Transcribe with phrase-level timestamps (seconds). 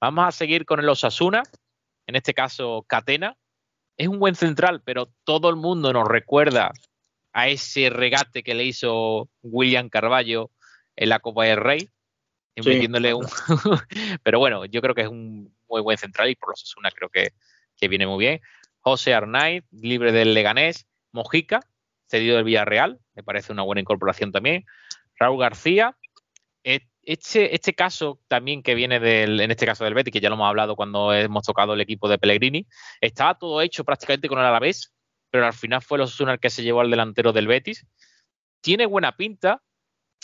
[0.00, 1.42] Vamos a seguir con el Osasuna,
[2.06, 3.36] en este caso Catena.
[3.96, 6.72] Es un buen central, pero todo el mundo nos recuerda
[7.32, 10.50] a ese regate que le hizo William Carballo
[10.94, 11.90] en la Copa del Rey,
[12.56, 13.26] metiéndole un...
[14.22, 17.08] pero bueno, yo creo que es un muy buen central y por los Osasuna creo
[17.08, 17.32] que,
[17.76, 18.40] que viene muy bien.
[18.78, 21.60] José Arnaiz, libre del Leganés, Mojica,
[22.06, 24.64] cedido del Villarreal, me parece una buena incorporación también.
[25.16, 25.96] Raúl García,
[27.08, 30.34] este, este caso también que viene del, en este caso del Betis, que ya lo
[30.34, 32.66] hemos hablado cuando hemos tocado el equipo de Pellegrini,
[33.00, 34.92] estaba todo hecho prácticamente con el Alavés,
[35.30, 37.86] pero al final fue los Osasuna el que se llevó al delantero del Betis.
[38.60, 39.62] Tiene buena pinta,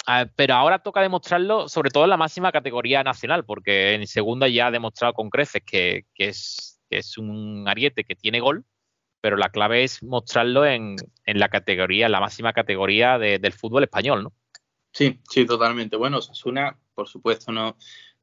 [0.07, 4.47] ah, pero ahora toca demostrarlo, sobre todo en la máxima categoría nacional, porque en segunda
[4.49, 8.67] ya ha demostrado con creces que, es, es, un ariete que tiene gol,
[9.23, 14.25] pero la clave es mostrarlo en, la categoría, en la máxima categoría del fútbol español,
[14.25, 14.35] ¿no?
[14.95, 15.97] Sí, sí, totalmente.
[15.97, 17.77] Bueno, Sasuna, por supuesto, no,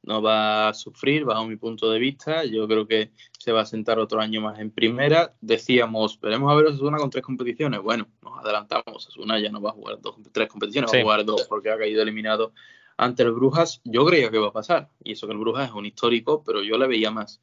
[0.03, 2.45] no va a sufrir, bajo mi punto de vista.
[2.45, 5.35] Yo creo que se va a sentar otro año más en primera.
[5.41, 7.81] Decíamos, veremos a ver Sasuna con tres competiciones.
[7.81, 9.03] Bueno, nos adelantamos.
[9.03, 11.77] Sasuna ya no va a jugar dos, tres competiciones, va a jugar dos porque ha
[11.77, 12.53] caído eliminado
[12.95, 13.81] ante el Brujas.
[13.83, 14.89] Yo creía que iba a pasar.
[15.03, 17.41] Y eso que el Brujas es un histórico, pero yo le veía más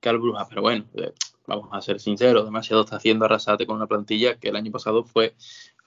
[0.00, 0.46] que al Brujas.
[0.48, 1.12] Pero bueno, eh,
[1.46, 5.04] vamos a ser sinceros, demasiado está haciendo Arrasate con una plantilla que el año pasado
[5.04, 5.34] fue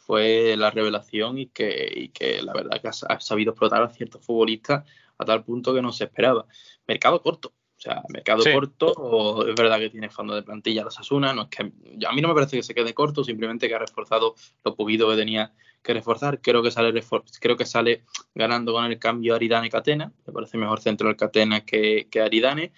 [0.05, 4.83] fue la revelación y que, que la verdad que ha, sabido explotar a ciertos futbolistas
[5.17, 6.45] a tal punto que no se esperaba.
[6.87, 11.33] Mercado corto, o sea, mercado corto, es verdad que tiene fondo de plantilla la Sasuna,
[11.33, 13.79] no es que a mí no me parece que se quede corto, simplemente que ha
[13.79, 16.41] reforzado lo poquito que tenía que reforzar.
[16.41, 17.03] Creo que sale
[17.39, 18.03] creo que sale
[18.35, 22.73] ganando con el cambio Aridane Catena, me parece mejor centro del Catena que, que Aridane.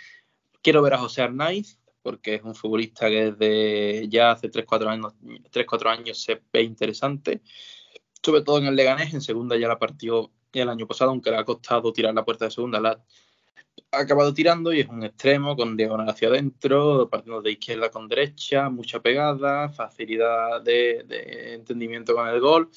[0.61, 5.13] Quiero ver a José Arnaiz, porque es un futbolista que desde ya hace 3-4 años,
[5.49, 7.41] 3, 4 años se ve interesante,
[8.21, 11.37] sobre todo en el Leganés, en segunda ya la partió el año pasado, aunque le
[11.37, 13.03] ha costado tirar la puerta de segunda, la
[13.91, 18.07] ha acabado tirando y es un extremo con diagonal hacia adentro, partiendo de izquierda con
[18.07, 22.69] derecha, mucha pegada, facilidad de, entendimiento con el gol.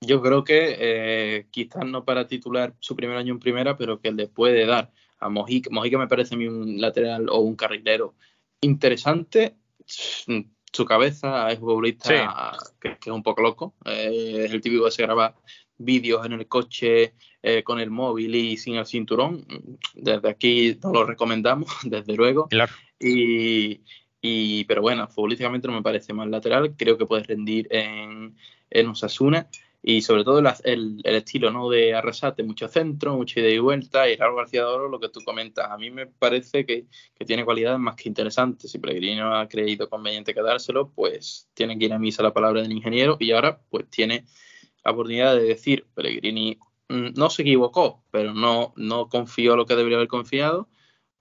[0.00, 4.10] Yo creo que eh, quizás no para titular su primer año en primera, pero que
[4.10, 5.68] le puede dar a Mojica.
[5.70, 8.14] Mojica me parece a mí un lateral o un carrilero
[8.60, 9.56] interesante.
[9.86, 13.74] Su cabeza es futbolista que, es un poco loco.
[13.84, 15.34] Eh, es el típico que se graba
[15.76, 19.46] vídeos en el coche eh, con el móvil y sin el cinturón.
[19.94, 22.48] Desde aquí no lo recomendamos, desde luego.
[22.98, 23.82] Y,
[24.20, 26.74] y, pero bueno, futbolísticamente no me parece más lateral.
[26.76, 28.36] Creo que puede rendir en,
[28.70, 29.48] en Osasuna
[29.86, 31.68] y sobre todo el, estilo ¿no?
[31.68, 35.10] de Arrasate, mucho centro, mucha ida y vuelta, y Raúl García de Oro, lo que
[35.10, 36.86] tú comentas, a mí me parece que,
[37.26, 38.70] tiene cualidades más que interesantes.
[38.70, 42.72] Si Pellegrino ha creído conveniente quedárselo, pues tiene que ir a misa la palabra del
[42.72, 44.24] ingeniero y ahora pues tiene
[44.82, 46.58] la oportunidad de decir, Pellegrini
[46.88, 50.66] mm, no se equivocó, pero no, no confió lo que debería haber confiado,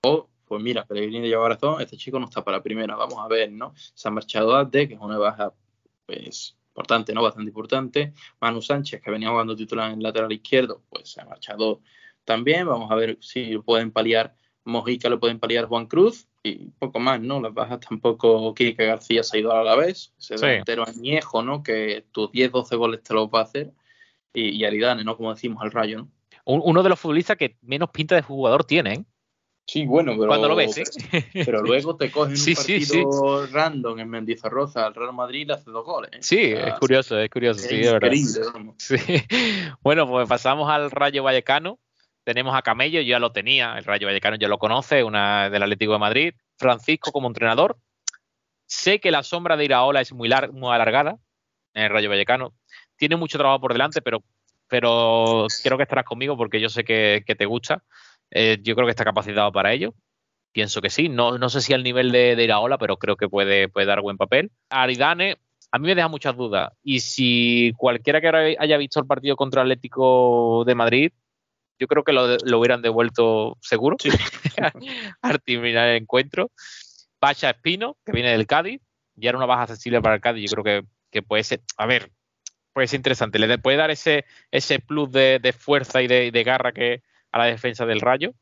[0.03, 3.51] o pues mira, Pellegrini lleva razón, este chico no está para primera, vamos a ver,
[3.51, 3.73] ¿no?
[3.75, 5.53] Se ha marchado a que es una baja
[6.05, 7.21] pues importante, ¿no?
[7.21, 8.13] Bastante importante.
[8.41, 11.81] Manu Sánchez, que venía jugando titular en el lateral izquierdo, pues se ha marchado
[12.25, 12.65] también.
[12.65, 14.35] Vamos a ver si pueden paliar
[14.65, 17.39] Mojica, lo pueden paliar Juan Cruz y poco más, ¿no?
[17.39, 21.61] Las bajas tampoco Kike García se ha ido a la vez, ese delantero añejo, ¿no?
[21.61, 23.71] Que tus 10, 12 goles te lo va a hacer.
[24.33, 25.15] Y, y Aridane, ¿no?
[25.15, 26.09] Como decimos, al rayo, ¿no?
[26.45, 29.05] Uno de los futbolistas que menos pinta de jugador tiene, ¿eh?
[29.65, 30.27] Sí, bueno, pero.
[30.27, 30.83] Cuando lo ves, ¿eh?
[31.45, 35.85] Pero luego te cogen un partido random en Mendizorroza al Real Madrid le hace dos
[35.85, 36.11] goles.
[36.13, 36.17] ¿eh?
[36.21, 37.61] Sí, es curioso, es curioso.
[37.61, 38.97] Es sí, increíble, Sí.
[39.81, 41.79] Bueno, pues pasamos al Rayo Vallecano.
[42.25, 45.63] Tenemos a Camello, yo ya lo tenía, el Rayo Vallecano ya lo conoce, una del
[45.63, 46.33] Atlético de Madrid.
[46.57, 47.77] Francisco como entrenador.
[48.65, 51.17] Sé que la sombra de Iraola es muy, muy alargada
[51.73, 52.53] en el Rayo Vallecano.
[52.97, 54.23] Tiene mucho trabajo por delante, pero,
[54.67, 57.83] pero creo que estarás conmigo porque yo sé que, que te gusta.
[58.31, 59.93] Eh, yo creo que está capacitado para ello.
[60.51, 61.09] Pienso que sí.
[61.09, 64.01] No, no sé si al nivel de, de Iraola, pero creo que puede, puede dar
[64.01, 64.51] buen papel.
[64.69, 65.37] Aridane,
[65.71, 66.71] a mí me deja muchas dudas.
[66.83, 71.11] Y si cualquiera que haya visto el partido contra Atlético de Madrid,
[71.79, 73.97] yo creo que lo, hubieran devuelto seguro
[75.21, 76.51] al terminar el encuentro.
[77.17, 78.81] Pacha Espino, que viene del Cádiz,
[79.15, 80.51] ya era una baja accesible para el Cádiz.
[80.51, 82.11] Yo creo que, puede ser, a ver,
[82.71, 83.39] puede ser interesante.
[83.39, 87.01] Le puede dar ese, ese plus de, fuerza y de garra que,
[87.33, 88.33] a la defensa del Rayo.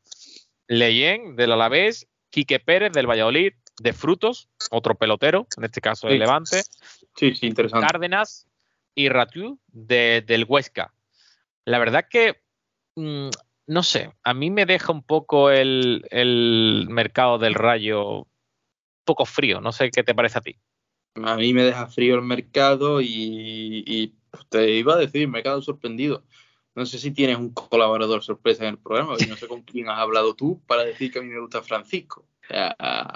[0.68, 6.20] Leyen del Alavés, Quique Pérez del Valladolid, de Frutos, otro pelotero, en este caso del
[6.20, 6.62] Levante.
[7.16, 7.86] Sí, sí, interesante.
[7.86, 8.46] Cárdenas
[8.94, 10.94] y Ratu del Huesca.
[11.64, 12.42] La verdad que,
[12.96, 13.30] mm,
[13.66, 18.26] no sé, a mí me deja un poco el, mercado del Rayo un
[19.04, 19.60] poco frío.
[19.60, 20.56] No sé qué te parece a ti.
[21.14, 24.14] A mí me deja frío el mercado y, y
[24.48, 26.24] te iba a decir, mercado sorprendido
[26.74, 29.88] no sé si tienes un colaborador sorpresa en el programa, y no sé con quién
[29.88, 32.24] has hablado tú para decir que a mí me gusta Francisco.
[32.78, 33.14] ah,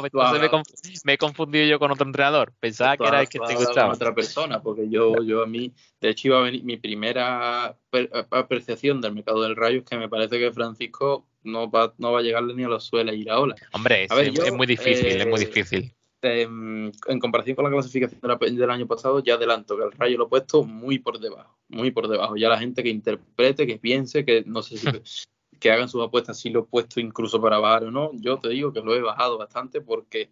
[0.00, 2.52] pues me, he confundido yo con otro entrenador.
[2.60, 3.92] Pensaba que era el que te gustaba.
[3.92, 7.76] otra persona, porque yo, yo a mí, de hecho, iba a venir mi primera
[8.30, 12.20] apreciación del mercado del rayo es que me parece que Francisco no va, no va
[12.20, 13.54] a llegarle ni a los suelos ir a ola.
[13.72, 15.94] Hombre, es, muy difícil, es muy eh, difícil.
[16.22, 18.20] En comparación con la clasificación
[18.56, 21.90] del año pasado, ya adelanto que el Rayo lo he puesto muy por debajo, muy
[21.90, 22.36] por debajo.
[22.36, 24.86] Ya la gente que interprete, que piense, que no sé si
[25.60, 28.10] que hagan sus apuestas si lo he puesto incluso para bajar o no.
[28.14, 30.30] Yo te digo que lo he bajado bastante porque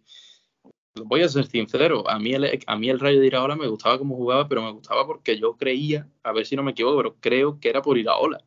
[1.05, 3.97] voy a ser sincero, a mí el, a mí el Rayo de Iraola me gustaba
[3.97, 7.15] como jugaba, pero me gustaba porque yo creía, a ver si no me equivoco, pero
[7.19, 8.43] creo que era por Iraola.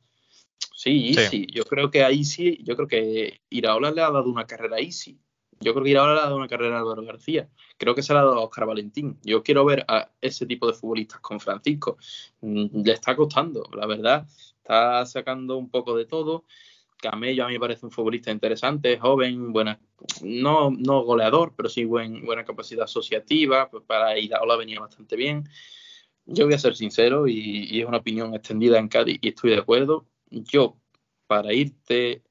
[0.75, 4.47] Sí, sí, yo creo que ahí sí, yo creo que Iraola le ha dado una
[4.47, 5.19] carrera a Easy.
[5.61, 7.49] Yo creo que Iraola le ha dado una carrera a Álvaro García.
[7.77, 9.19] Creo que se la ha dado a Oscar Valentín.
[9.23, 11.99] Yo quiero ver a ese tipo de futbolistas con Francisco.
[12.41, 14.27] Mm, le está costando, la verdad.
[14.57, 16.45] Está sacando un poco de todo.
[17.01, 19.81] Camello a mí me parece un futbolista interesante, joven, buena,
[20.23, 25.49] no, no goleador, pero sí buen, buena capacidad asociativa, pues para Iraola venía bastante bien.
[26.27, 29.59] Yo voy a ser sincero y, es una opinión extendida en Cádiz y estoy de
[29.59, 30.07] acuerdo.
[30.31, 30.77] Yo,
[31.27, 32.23] para irte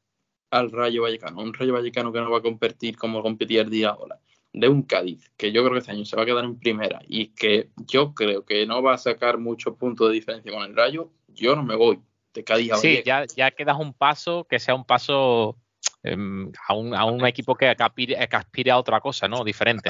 [0.51, 4.19] al Rayo Vallecano, un Rayo Vallecano que no va a competir como competía el Iraola,
[4.51, 7.01] de un Cádiz, que yo creo que este año se va a quedar en primera
[7.07, 10.75] y que yo creo que no va a sacar muchos puntos de diferencia con el
[10.75, 11.99] Rayo, yo no me voy
[12.33, 15.57] de Cádiz Sí, ya, ya quedas un paso que sea un paso
[16.03, 19.43] em, a, un, a, un, equipo que, aspire, a otra cosa, ¿no?
[19.43, 19.89] Diferente.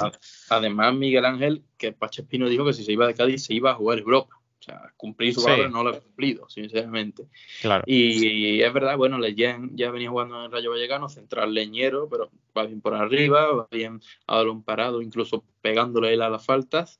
[0.49, 3.71] Además, Miguel Ángel, que Pache Espino dijo que si se iba de Cádiz se iba
[3.71, 4.38] a jugar Europa.
[4.59, 7.27] O sea, cumplir su palabra no lo ha cumplido, sinceramente.
[7.61, 7.83] Claro.
[7.87, 12.29] Y, es verdad, bueno, Leyen ya venía jugando en el Rayo Vallecano, central leñero, pero
[12.57, 16.99] va bien por arriba, va bien a un parado, incluso pegándole él a las faltas.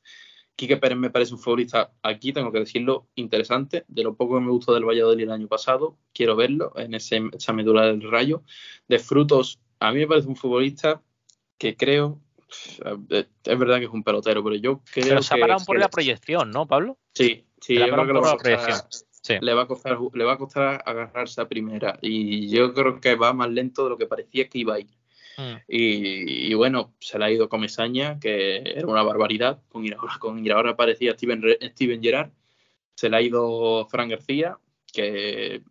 [0.56, 3.86] Quique Pérez me parece un futbolista, aquí tengo que decirlo, interesante.
[3.88, 7.22] De lo poco que me gustó del Valladolid el año pasado, quiero verlo en ese,
[7.34, 8.44] esa medula del rayo.
[8.88, 11.02] De frutos, a mí me parece un futbolista
[11.58, 12.20] que creo,
[13.10, 15.90] es verdad que es un pelotero, pero yo creo pero se ha parado por la
[15.90, 16.98] proyección, ¿no, Pablo?
[17.14, 18.50] Sí, sí, yo creo que le va, costar,
[19.42, 22.00] le va, a costar, le va a costar agarrarse a primera.
[22.02, 24.90] Y yo creo que va más lento de lo que parecía que iba a ir.
[25.38, 25.56] Mm.
[25.68, 29.62] Y, bueno, se le ha ido Comesaña, que era una barbaridad.
[29.70, 32.32] Con Iraola, con Iraola parecía Steven, Steven Gerrard.
[32.96, 34.58] Se le ha ido Fran García,
[34.92, 35.62] que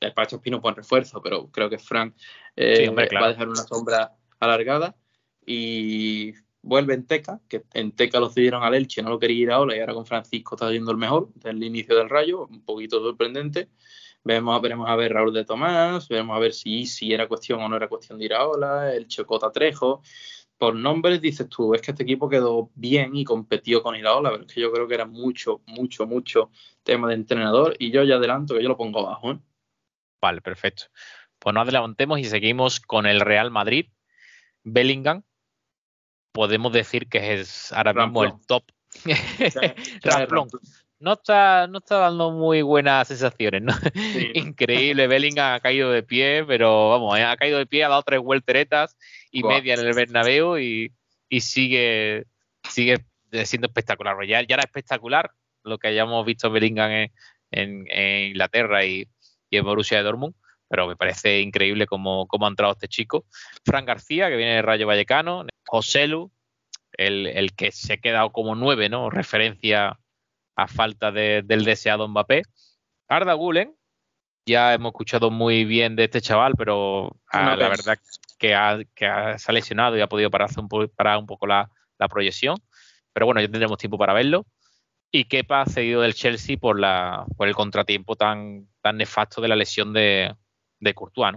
[0.00, 2.14] el Pacho Espino pone refuerzo, pero creo que Fran
[2.56, 4.96] eh, va a dejar una sombra alargada.
[5.44, 9.50] Y vuelve en Teca, que en Teca lo cedieron al Elche, no lo quería ir
[9.50, 12.64] ahora y ahora con Francisco está yendo el mejor desde el inicio del rayo, un
[12.64, 13.68] poquito sorprendente.
[14.24, 17.68] Veremos, veremos a ver Raúl de Tomás, veremos a ver si, si era cuestión o
[17.68, 20.02] no era cuestión de Iraola, el Chocota Trejo.
[20.58, 24.42] Por nombres dices tú, es que este equipo quedó bien y competió con Iraola, pero
[24.42, 26.50] es que yo creo que era mucho, mucho, mucho
[26.82, 29.32] tema de entrenador y yo ya adelanto que yo lo pongo abajo.
[29.32, 29.38] ¿eh?
[30.20, 30.84] Vale, perfecto.
[31.38, 33.86] Pues nos adelantemos y seguimos con el Real Madrid.
[34.64, 35.22] Bellingham,
[36.38, 38.62] podemos decir que es ahora mismo el top.
[40.04, 40.48] Ramplón
[41.00, 43.72] no está, no está dando muy buenas sensaciones, ¿no?
[44.34, 48.04] Increíble, Bellingham ha caído de pie, pero vamos, eh, ha caído de pie, ha dado
[48.04, 48.96] tres vuelteretas
[49.32, 50.92] y media en el Bernabéu y,
[51.40, 52.24] sigue,
[52.68, 53.04] sigue
[53.44, 54.16] siendo espectacular.
[54.24, 55.32] Ya, ya era espectacular
[55.64, 57.08] lo que hayamos visto Bellingham
[57.50, 57.86] en,
[58.30, 59.08] Inglaterra y,
[59.50, 60.36] en Borussia de Dortmund,
[60.68, 63.24] pero me parece increíble cómo, cómo, ha entrado este chico.
[63.64, 66.30] Fran García, que viene de Rayo Vallecano, Joselu,
[66.92, 69.10] el, el que se ha quedado como nueve, ¿no?
[69.10, 69.98] Referencia
[70.56, 72.42] a falta del deseado Mbappé.
[73.08, 73.74] Arda Gulen,
[74.44, 77.98] ya hemos escuchado muy bien de este chaval, pero ah, la verdad
[78.38, 79.06] que, ha, que
[79.38, 81.70] se ha lesionado y ha podido parar un, parar un poco la,
[82.10, 82.56] proyección.
[83.12, 84.46] Pero bueno, ya tendremos tiempo para verlo.
[85.10, 89.48] Y Kepa ha cedido del Chelsea por, la, por el contratiempo tan, tan nefasto de
[89.48, 90.34] la lesión de,
[90.80, 91.36] de Courtois,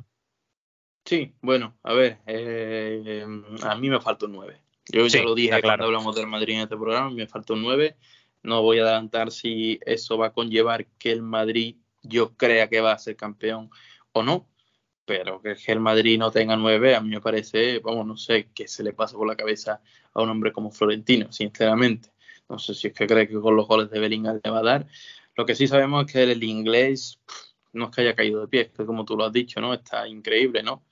[1.04, 3.26] Sí, bueno, a ver, eh,
[3.64, 4.62] a mí me falta un 9.
[4.92, 7.98] Yo ya lo dije cuando hablamos del Madrid en este programa, me falta un 9.
[8.44, 12.82] No voy a adelantar si eso va a conllevar que el Madrid yo crea que
[12.82, 13.70] va a ser campeón
[14.14, 14.48] o no,
[15.06, 18.68] pero que el Madrid no tenga nueve, a mí me parece, vamos, no sé qué
[18.68, 19.82] se le pasa por la cabeza
[20.14, 22.10] a un hombre como Florentino, sinceramente.
[22.50, 24.64] No sé si es que cree que con los goles de Bellingham le va a
[24.64, 24.88] dar.
[25.36, 27.20] Lo que sí sabemos es que el inglés
[27.74, 29.74] no es que haya caído de pie, que como tú lo has dicho, ¿no?
[29.74, 30.84] Está increíble, ¿no?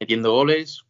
[0.00, 0.84] Metiendo goles,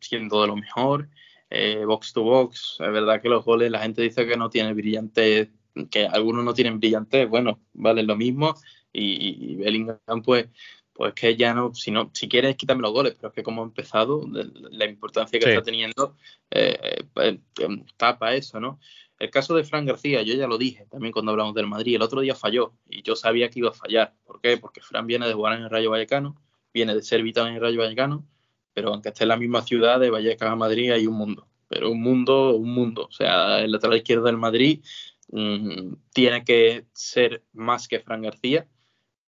[0.00, 1.08] siendo de lo mejor,
[1.50, 2.76] eh, box to box.
[2.80, 5.50] Es verdad que los goles, la gente dice que no tiene brillante,
[5.90, 8.54] que algunos no tienen brillante, bueno, vale lo mismo.
[8.92, 10.48] Y, Bellingham, pues,
[10.92, 13.62] pues que ya no, si no, si quieres quítame los goles, pero es que como
[13.62, 16.16] ha empezado, la importancia que está teniendo
[16.50, 18.78] eh, pues, em, tapa eso, ¿no?
[19.18, 22.02] El caso de Fran García, yo ya lo dije también cuando hablamos del Madrid, el
[22.02, 24.14] otro día falló y yo sabía que iba a fallar.
[24.24, 24.58] ¿Por qué?
[24.58, 26.36] Porque Fran viene de jugar en el Rayo Vallecano,
[26.74, 28.26] viene de ser vital en el Rayo Vallecano,
[28.74, 31.90] pero aunque esté en la misma ciudad de Vallecano a Madrid hay un mundo, pero
[31.90, 33.06] un mundo, un mundo.
[33.06, 34.82] O sea, el lateral izquierdo del Madrid
[35.30, 38.66] mm, tiene que ser más que Fran García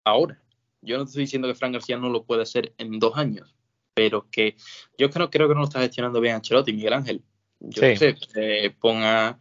[0.04, 0.43] ahora.
[0.84, 3.56] Yo no estoy diciendo que Fran García no lo puede ser en dos años,
[3.94, 4.56] pero que
[4.98, 7.24] yo creo, creo que no lo está gestionando bien Ancelotti, Miguel Ángel.
[7.60, 9.40] Yo sé, eh, ponga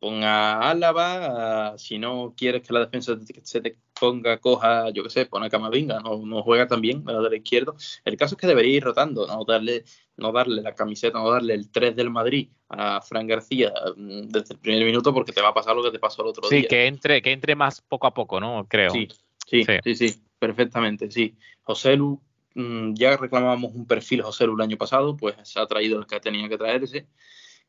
[0.00, 5.26] ponga Álava, si no quieres que la defensa se te ponga coja, yo qué sé,
[5.26, 7.76] pone a Camavinga, no, no juega tan bien la izquierdo.
[8.04, 9.84] El caso es que debería ir rotando, no darle,
[10.16, 14.54] no darle la camiseta, no darle el 3 del Madrid a Fran García mm, desde
[14.54, 16.62] el primer minuto porque te va a pasar lo que te pasó el otro día.
[16.62, 18.64] Sí, que entre, que entre más poco a poco, ¿no?
[18.66, 18.90] Creo.
[18.90, 19.06] Sí,
[19.46, 21.36] sí, sí, sí, perfectamente, sí.
[21.62, 22.20] José Lu,
[22.56, 26.06] mm, ya reclamábamos un perfil José Lu el año pasado, pues se ha traído el
[26.06, 27.06] que tenía que traerse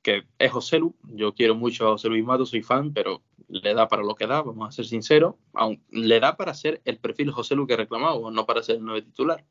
[0.01, 0.95] que es José Lu.
[1.03, 4.27] Yo quiero mucho a José Luis Mato, soy fan, pero le da para lo que
[4.27, 5.35] da, vamos a ser sinceros.
[5.53, 8.85] Aún le da para ser el perfil José Lu que reclamaba, no para ser el
[8.85, 9.45] nuevo titular.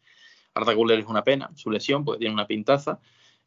[0.55, 3.01] Arda Guller es una pena, su lesión, porque tiene una pintaza.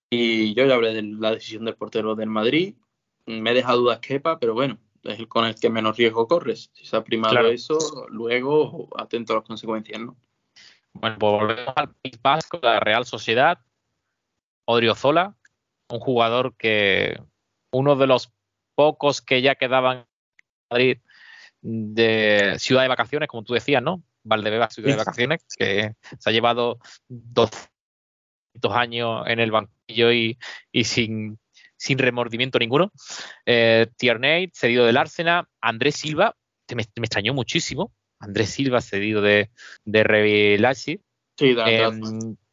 [0.10, 2.76] Y yo ya hablé de la decisión del portero del Madrid.
[3.26, 6.72] Me deja dudas Kepa, pero bueno, es el con el que menos riesgo corres.
[6.74, 7.78] Si se ha primado eso,
[8.10, 10.16] luego atento a las consecuencias, ¿no?
[10.94, 13.60] Bueno, pues volvemos al País Vasco, la Real Sociedad.
[14.66, 15.36] Odriozola,
[15.90, 17.20] un jugador que
[17.72, 18.32] uno de los
[18.76, 20.06] pocos que ya quedaban en
[20.70, 20.98] Madrid
[21.62, 24.04] de ciudad de vacaciones, como tú decías, ¿no?
[24.24, 26.80] Valdebeba, ciudad de vacaciones, que se ha llevado
[27.10, 27.70] 200
[28.72, 30.38] años en el banquillo y,
[30.84, 31.40] sin,
[31.84, 32.92] sin, remordimiento ninguno.
[33.46, 35.46] Eh, Tierney, cedido del Arsenal.
[35.62, 36.36] Andrés Silva,
[36.76, 37.92] me, extrañó muchísimo.
[38.20, 39.50] Andrés Silva, cedido de,
[39.84, 40.04] de
[41.36, 41.90] Sí, eh,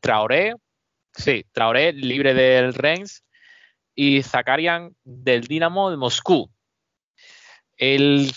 [0.01, 0.55] Traoré,
[1.13, 3.25] sí, Traoré, libre del Reims
[3.95, 6.51] y Zakarian del Dinamo de Moscú.
[7.77, 8.31] El,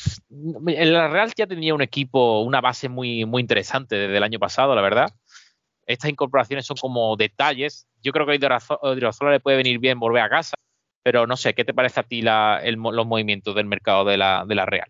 [0.67, 4.75] el, Real ya tenía un equipo, una base muy, muy interesante desde el año pasado,
[4.75, 5.09] la verdad.
[5.85, 7.87] Estas incorporaciones son como detalles.
[8.01, 10.55] Yo creo que a Odriozola le puede venir bien volver a casa,
[11.03, 14.87] pero no sé, ¿qué te parece a ti los movimientos del mercado de la, Real?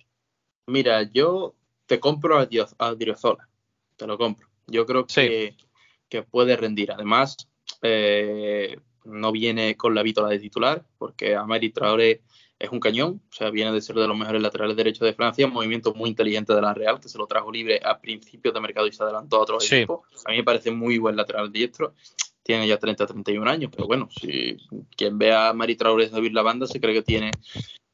[0.67, 1.55] Mira, yo
[1.87, 2.47] te compro a
[2.89, 3.49] Odriozola,
[3.97, 4.47] te lo compro.
[4.67, 5.57] Yo creo que,
[6.07, 6.91] que puede rendir.
[6.91, 7.49] Además,
[7.81, 12.21] eh, no viene con la vítola de titular, porque Amari Traoré
[12.59, 15.45] es un cañón, o sea, viene de ser de los mejores laterales derechos de Francia,
[15.45, 18.61] un movimiento muy inteligente de la Real, que se lo trajo libre a principios de
[18.61, 20.01] mercado y se adelantó a otros equipos.
[20.25, 21.93] A mí me parece muy buen lateral diestro,
[22.43, 24.57] tiene ya 30-31 años, pero bueno, si
[24.95, 27.31] quien ve a Amari Traoré subir la banda se cree que tiene,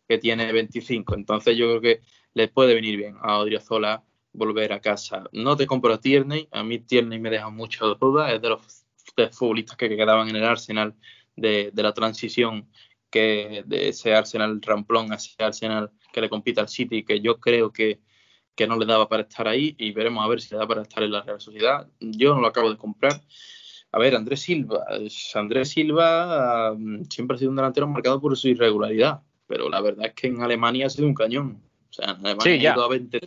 [0.08, 2.02] que tiene 25, entonces yo creo que
[2.34, 4.04] le puede venir bien a Odriozola
[4.34, 5.24] volver a casa.
[5.32, 8.86] No te compro a Tierney, a mí Tierney me deja mucho duda, es de los
[9.32, 10.96] futbolistas que quedaban en el Arsenal
[11.36, 12.70] de, la transición
[13.10, 17.40] que de ese Arsenal ramplón a ese Arsenal que le compite al City, que yo
[17.40, 18.02] creo que,
[18.56, 20.84] que, no le daba para estar ahí y veremos a ver si le da para
[20.84, 21.88] estar en la Real Sociedad.
[22.00, 23.24] Yo no lo acabo de comprar.
[23.92, 24.86] A ver, Andrés Silva.
[25.34, 30.08] Andrés Silva mm, siempre ha sido un delantero marcado por su irregularidad, pero la verdad
[30.08, 31.62] es que en Alemania ha sido un cañón.
[31.90, 33.20] O sea, en Alemania, ha, ido a 20,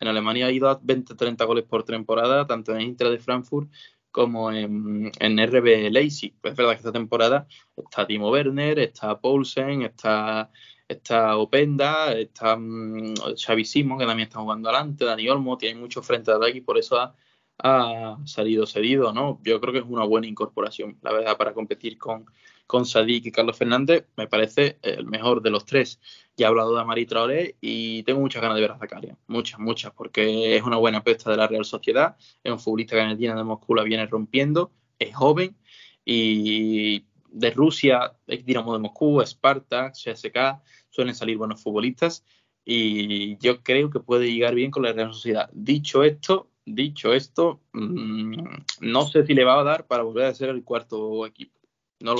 [0.00, 3.68] en Alemania ha ido a 20-30 goles por temporada, tanto en Inter de Frankfurt
[4.12, 6.34] como en, RB Leipzig.
[6.40, 7.46] Pues es verdad que esta temporada
[7.76, 10.50] está Timo Werner, está Paulsen, está,
[10.88, 16.02] está Openda, está um, Xavi Simon, que también está jugando adelante, Dani Olmo, tiene mucho
[16.02, 17.14] frente de ataque y por eso ha,
[17.58, 19.40] ha salido cedido, ¿no?
[19.42, 22.26] Yo creo que es una buena incorporación, la verdad, para competir con,
[22.66, 26.00] con Sadik y Carlos Fernández, me parece el mejor de los tres.
[26.36, 29.58] Ya he hablado de Amari Traoré y tengo muchas ganas de ver a Zakaria, muchas,
[29.58, 33.10] muchas, porque es una buena pesta de la Real Sociedad, es un futbolista que en
[33.10, 35.56] el de Moscú la viene rompiendo, es joven
[36.04, 42.24] y de Rusia, es Dinamo de Moscú, Esparta, CSK, suelen salir buenos futbolistas
[42.64, 45.48] y yo creo que puede llegar bien con la Real Sociedad.
[45.52, 48.34] Dicho esto, dicho esto, mm,
[48.80, 51.58] no sé si le va a dar para volver a ser el cuarto equipo.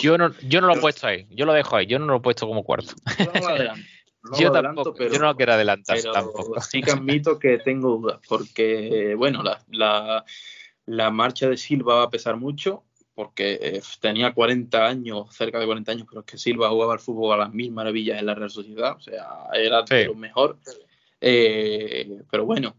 [0.01, 2.17] yo, no, yo no lo he puesto ahí, yo lo dejo ahí, yo no lo
[2.17, 2.95] he puesto como cuarto.
[4.39, 6.61] yo tampoco, pero, yo no lo quiero adelantar tampoco.
[6.63, 10.25] Sí que admito que tengo dudas, porque, bueno, la, la,
[10.87, 12.85] la, marcha de Silva va a pesar mucho,
[13.15, 17.01] porque eh, tenía 40 años, cerca de 40 años, pero es que Silva jugaba al
[17.01, 20.57] fútbol a las mil maravillas en la Real Sociedad, o sea, era de lo mejor.
[21.29, 22.77] Eh, pero bueno,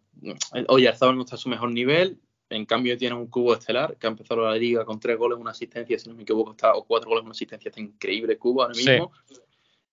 [0.69, 2.17] Oyarzabal no está a su mejor nivel.
[2.49, 5.51] En cambio, tiene un cubo estelar que ha empezado la liga con tres goles, una
[5.51, 7.67] asistencia, si no me equivoco, está, o cuatro goles, una asistencia.
[7.67, 9.11] Está increíble Cubo ahora mismo.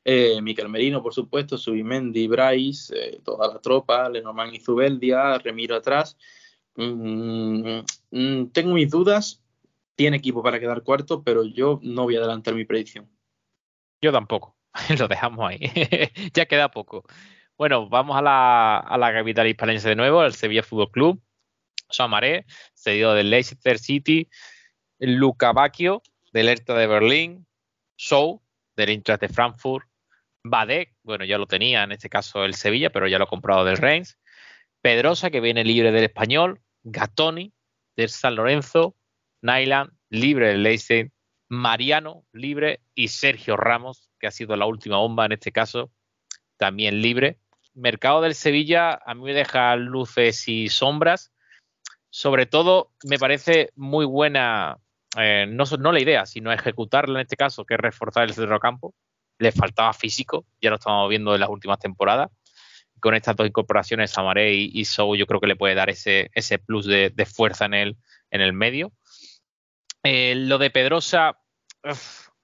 [0.05, 5.75] Eh, Miquel Merino, por supuesto, Subimendi, Bryce, eh, toda la tropa, Lenormand y Zubeldia, Remiro
[5.75, 6.17] atrás.
[6.77, 7.81] Mm,
[8.13, 9.43] mm, tengo mis dudas.
[9.97, 13.09] Tiene equipo para quedar cuarto, pero yo no voy a adelantar mi predicción.
[14.01, 14.55] Yo tampoco.
[15.01, 15.59] Lo dejamos ahí.
[16.35, 17.05] ya queda poco.
[17.57, 21.23] Bueno, vamos a la, a la capital hispalense de nuevo, el Sevilla Fútbol Club.
[21.89, 24.29] Samaré, cedido del Leicester City.
[24.99, 27.47] Luca Bacchio, del Hertha de Berlín.
[27.97, 28.43] Show,
[28.77, 29.87] del Eintracht de Frankfurt.
[30.43, 33.65] Badek, bueno, ya lo tenía en este caso el Sevilla, pero ya lo ha comprado
[33.65, 34.19] del Reims.
[34.83, 36.61] Pedrosa, que viene libre del Español.
[36.83, 37.53] Gatoni,
[37.97, 38.97] del San Lorenzo.
[39.43, 41.13] Nyland, libre del Leicester.
[41.49, 42.81] Mariano, libre.
[42.97, 45.93] Y Sergio Ramos, que ha sido la última bomba en este caso,
[46.57, 47.39] también libre.
[47.75, 51.33] Mercado del Sevilla a mí me deja luces y sombras.
[52.11, 54.78] Sobre todo me parece muy buena,
[55.19, 58.95] eh, no, no la idea, sino ejecutarla en este caso, que es reforzar el centrocampo.
[59.38, 62.31] Le faltaba físico, ya lo estamos viendo en las últimas temporadas.
[63.00, 66.31] Con estas dos incorporaciones, Samaré y, y Sou, yo creo que le puede dar ese,
[66.35, 67.97] ese plus de, fuerza en el,
[68.31, 68.93] en el medio.
[70.04, 71.37] Eh, lo de Pedrosa,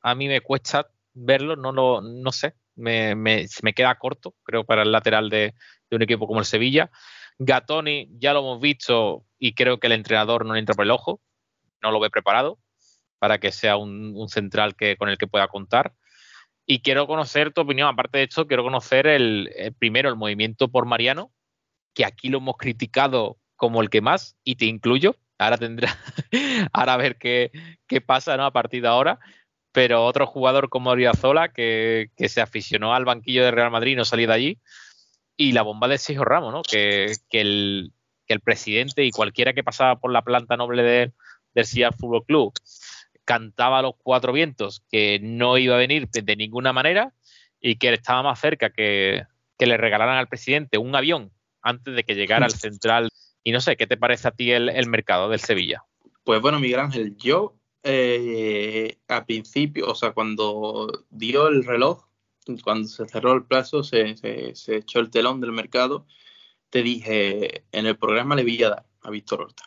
[0.02, 4.82] a mí me cuesta verlo, no lo, no sé, me, me, queda corto, creo, para
[4.82, 5.54] el lateral de,
[5.90, 6.90] un equipo como el Sevilla.
[7.38, 10.90] Gatoni ya lo hemos visto y creo que el entrenador no le entra por el
[10.90, 11.20] ojo,
[11.82, 12.58] no lo ve preparado
[13.18, 15.94] para que sea un, central que, con el que pueda contar.
[16.66, 20.86] Y quiero conocer tu opinión, aparte de esto, quiero conocer el, primero el movimiento por
[20.86, 21.32] Mariano,
[21.94, 25.16] que aquí lo hemos criticado como el que más, y te incluyo.
[25.38, 25.96] Ahora tendrá,
[26.72, 27.50] ahora a ver qué,
[27.86, 28.44] qué pasa ¿no?
[28.44, 29.18] a partir de ahora
[29.72, 33.96] pero otro jugador como Oriazola que, que se aficionó al banquillo de Real Madrid y
[33.96, 34.58] no salió de allí,
[35.36, 36.62] y la bomba de Sergio Ramos, ¿no?
[36.62, 37.92] que, que, el,
[38.26, 41.12] que el presidente y cualquiera que pasaba por la planta noble de,
[41.54, 42.52] del Seattle Fútbol Club
[43.24, 47.14] cantaba a los cuatro vientos que no iba a venir de, ninguna manera
[47.60, 49.24] y que estaba más cerca que,
[49.58, 51.30] que le regalaran al presidente un avión
[51.62, 53.08] antes de que llegara al central.
[53.44, 55.84] Y no sé, ¿qué te parece a ti el, el mercado del Sevilla?
[56.24, 62.06] Pues bueno, Miguel Ángel, yo eh, a principio, o sea, cuando dio el reloj,
[62.64, 66.06] cuando se cerró el plazo, se, se, echó el telón del mercado,
[66.70, 69.64] te dije, en el programa le voy a dar a Víctor Horta.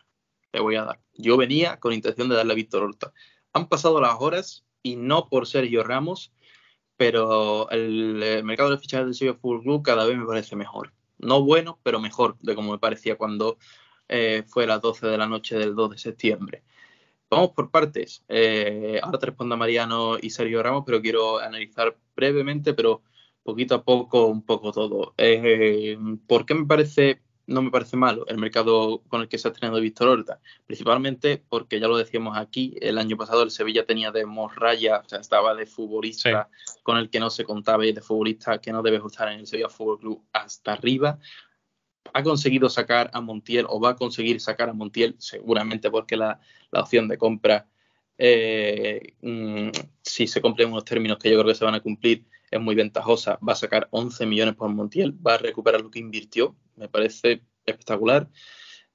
[0.51, 1.01] Le voy a dar.
[1.13, 3.13] Yo venía con intención de darle a Víctor Horta.
[3.53, 6.33] Han pasado las horas y no por Sergio Ramos,
[6.97, 10.93] pero el, mercado de fichajes del Sevilla Fútbol Club cada vez me parece mejor.
[11.17, 13.57] No bueno, pero mejor de como me parecía cuando
[14.09, 16.63] eh, fue las 12 de la noche del 2 de septiembre.
[17.33, 18.23] Vamos por partes.
[18.27, 23.01] Eh, ahora te respondo a Mariano y Sergio Ramos, pero quiero analizar brevemente, pero
[23.43, 25.13] poquito a poco, un poco todo.
[25.17, 29.47] Eh, ¿Por qué me parece, no me parece malo el mercado con el que se
[29.47, 30.39] ha estrenado Víctor Horta?
[30.65, 35.09] Principalmente porque ya lo decíamos aquí, el año pasado el Sevilla tenía de morraya, o
[35.09, 36.49] sea, estaba de futbolista
[36.83, 39.47] con el que no se contaba y de futbolista que no debe estar en el
[39.47, 41.19] Sevilla Fútbol Club hasta arriba
[42.11, 46.39] ha conseguido sacar a Montiel o va a conseguir sacar a Montiel, seguramente porque la,
[46.71, 47.67] opción de compra,
[48.17, 49.69] eh, mm,
[50.01, 52.75] si se cumplen unos términos que yo creo que se van a cumplir, es muy
[52.75, 53.39] ventajosa.
[53.47, 57.41] Va a sacar 11 millones por Montiel, va a recuperar lo que invirtió, me parece
[57.65, 58.29] espectacular.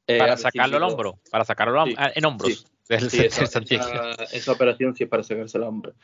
[0.07, 2.67] Eh, para sacarlo al hombro, para sacarlo en hombros.
[2.89, 5.95] esa, operación sí es para sacarse el hombro.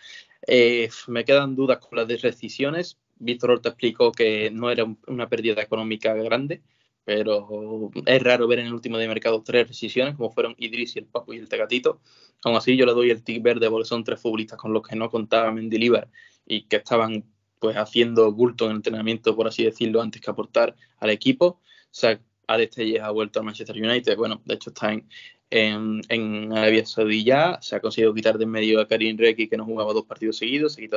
[0.46, 2.98] Eh, me quedan dudas con las decisiones.
[3.16, 6.62] Víctor Horta explicó que no era una pérdida económica grande,
[7.04, 11.00] pero es raro ver en el último de mercado tres decisiones, como fueron Idris y
[11.00, 12.00] el Papu y el Tegatito.
[12.42, 14.96] Aún así, yo le doy el tic verde porque son tres futbolistas con los que
[14.96, 16.08] no contaba Mendilibar
[16.46, 17.24] y que estaban
[17.58, 21.46] pues haciendo bulto en el entrenamiento, por así decirlo, antes que aportar al equipo.
[21.46, 25.08] O sea, Alex ha vuelto al Manchester United, bueno, de hecho está en,
[25.56, 29.56] en, Arabia Saudí ya, se ha conseguido quitar de en medio a Karim Requi, que
[29.56, 30.90] no jugaba dos partidos seguidos, se,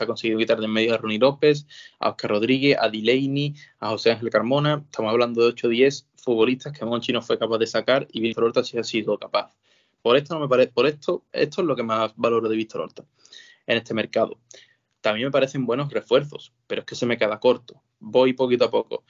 [0.00, 1.64] ha conseguido quitar de en medio a Ronnie López,
[2.00, 6.08] a Oscar Rodríguez, a Delaney, a José Ángel Carmona, estamos hablando de 8 o 10
[6.16, 9.54] futbolistas que Monchi no fue capaz de sacar y Víctor Horta sí ha sido capaz.
[10.02, 12.80] Por esto no me parece, por esto, esto es lo que más valoro de Víctor
[12.80, 13.04] Horta
[13.68, 14.38] en este mercado.
[15.00, 17.80] También me parecen buenos refuerzos, pero es que se me queda corto.
[18.00, 19.04] Voy poquito a poco.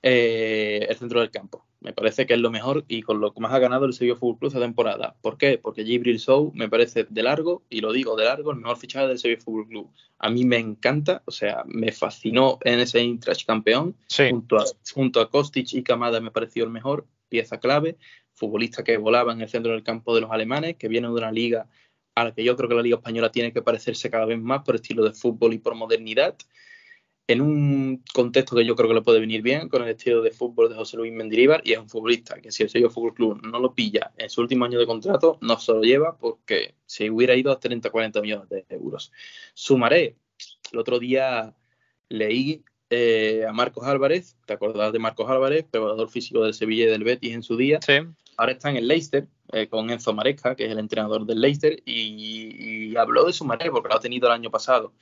[0.00, 1.67] Eh, el centro del campo.
[1.80, 4.16] Me parece que es lo mejor y con lo que más ha ganado el Sevilla
[4.16, 5.16] Fútbol Club esta temporada.
[5.20, 5.58] ¿Por qué?
[5.58, 9.06] Porque Jibril Sow me parece de largo, y lo digo de largo, el mejor fichaje
[9.06, 9.90] del Sevilla Fútbol Club.
[10.18, 13.94] A mí me encanta, o sea, me fascinó en ese Intrash campeón.
[14.16, 17.96] Junto, a, junto a Kostic y Kamada me pareció el mejor, pieza clave,
[18.34, 21.30] futbolista que volaba en el centro del campo de los alemanes, que viene de una
[21.30, 21.68] liga
[22.16, 24.64] a la que yo creo que la Liga Española tiene que parecerse cada vez más
[24.64, 26.36] por estilo de fútbol y por modernidad
[27.28, 30.30] en un contexto que yo creo que le puede venir bien con el estilo de
[30.30, 33.46] fútbol de José Luis Mendilibar y es un futbolista que si el Sevilla Fútbol Club
[33.46, 37.10] no lo pilla en su último año de contrato no se lo lleva porque se
[37.10, 39.12] hubiera ido a 30 40 millones de euros.
[39.52, 40.16] Sumaré,
[40.72, 41.54] el otro día
[42.08, 46.88] leí eh, a Marcos Álvarez, te acordás de Marcos Álvarez, preparador físico del Sevilla y
[46.88, 47.78] del Betis en su día.
[47.84, 47.98] Sí.
[48.38, 51.82] Ahora está en el Leicester eh, con Enzo Maresca, que es el entrenador del Leicester,
[51.84, 54.94] y, habló de su manera porque lo ha tenido el año pasado.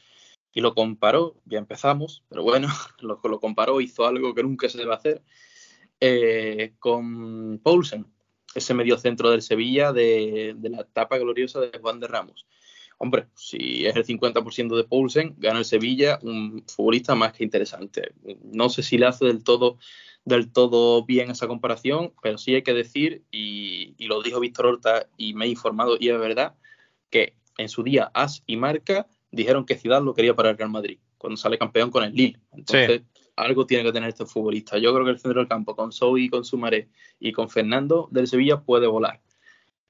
[0.57, 2.69] Y lo comparó, ya empezamos, pero bueno,
[3.01, 5.23] lo, lo comparó, hizo algo que nunca se debe hacer,
[6.01, 8.07] eh, con Paulsen,
[8.55, 12.47] ese medio centro del Sevilla de, de, la etapa gloriosa de Juan de Ramos.
[12.97, 18.15] Hombre, si es el 50% de Paulsen, gana el Sevilla, un futbolista más que interesante.
[18.43, 19.77] No sé si le hace del todo
[20.25, 25.07] del todo bien esa comparación, pero sí hay que decir, y, lo dijo Víctor Horta
[25.17, 26.57] y me he informado, y es verdad,
[27.11, 30.71] que en su día As y Marca dijeron que Ciudad lo quería para el Real
[30.71, 32.41] Madrid, cuando sale campeón con el Lille.
[32.53, 33.03] Entonces,
[33.37, 34.79] algo tiene que tener este futbolista.
[34.79, 36.89] Yo creo que el centro del campo, con Soui, con Sumaré
[37.21, 39.21] y con Fernando del Sevilla, puede volar.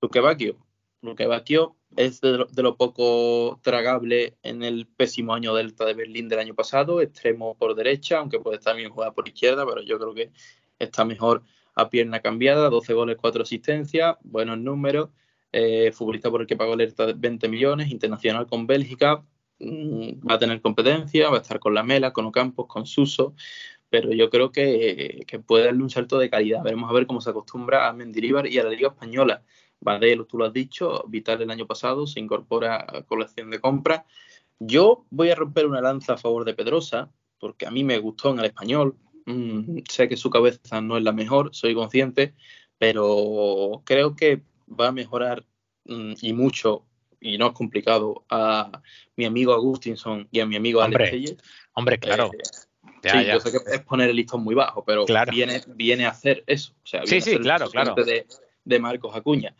[0.02, 0.56] Luque Bacchio,
[1.00, 6.40] Luque Bacchio es de lo, poco tragable en el pésimo año Delta de Berlín del
[6.40, 10.12] año pasado, extremo por derecha, aunque puede estar bien jugar por izquierda, pero yo creo
[10.12, 10.30] que
[10.78, 11.42] está mejor
[11.74, 15.11] a pierna cambiada, 12 goles, 4 asistencias, buenos números,
[15.52, 19.24] eh, futbolista por el que pagó alerta 20 millones, internacional con Bélgica,
[19.61, 23.35] va a tener competencia, va a estar con la Mela, con Ocampos, con Suso,
[23.88, 26.62] pero yo creo que, que puede darle un salto de calidad.
[26.62, 29.42] Veremos a ver cómo se acostumbra a Mendilibar y a la Liga Española
[29.81, 34.03] Badelo, tú lo has dicho, Vital el año pasado se incorpora a colección de compras.
[34.59, 38.31] Yo voy a romper una lanza a favor de Pedrosa, porque a mí me gustó
[38.31, 38.97] en el español.
[39.27, 42.35] Mm, sé que su cabeza no es la mejor, soy consciente,
[42.79, 45.45] pero creo que va a mejorar
[45.85, 46.87] mm, y mucho,
[47.26, 48.80] y no es complicado, a
[49.16, 51.36] mi amigo Agustinson y a mi amigo hombre, Alex
[51.72, 52.30] Hombre, claro.
[53.02, 56.10] Eh, sí, yo sé que es poner el listón muy bajo, pero viene, viene a
[56.10, 56.72] hacer eso.
[56.82, 57.94] O sea, sí, sí, claro, claro.
[57.94, 58.26] De,
[58.64, 59.54] de Marcos Acuña.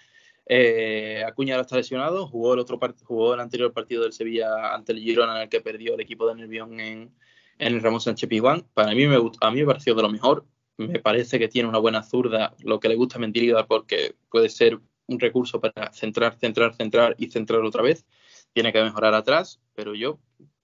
[0.49, 4.93] Eh, Acuña ahora está lesionado, jugó el otro jugó el anterior partido del Sevilla ante
[4.93, 7.13] el Girona en el que perdió el equipo de Nervión en,
[7.59, 8.65] el Ramón Sánchez Pizjuán.
[8.75, 10.47] Para mí me a mí me pareció de lo mejor.
[10.79, 14.51] Me parece que tiene una buena zurda, lo que le gusta a Mendilibar porque puede
[14.51, 18.07] ser un recurso para centrar, centrar, centrar y centrar otra vez.
[18.53, 20.19] Tiene que mejorar atrás, pero yo,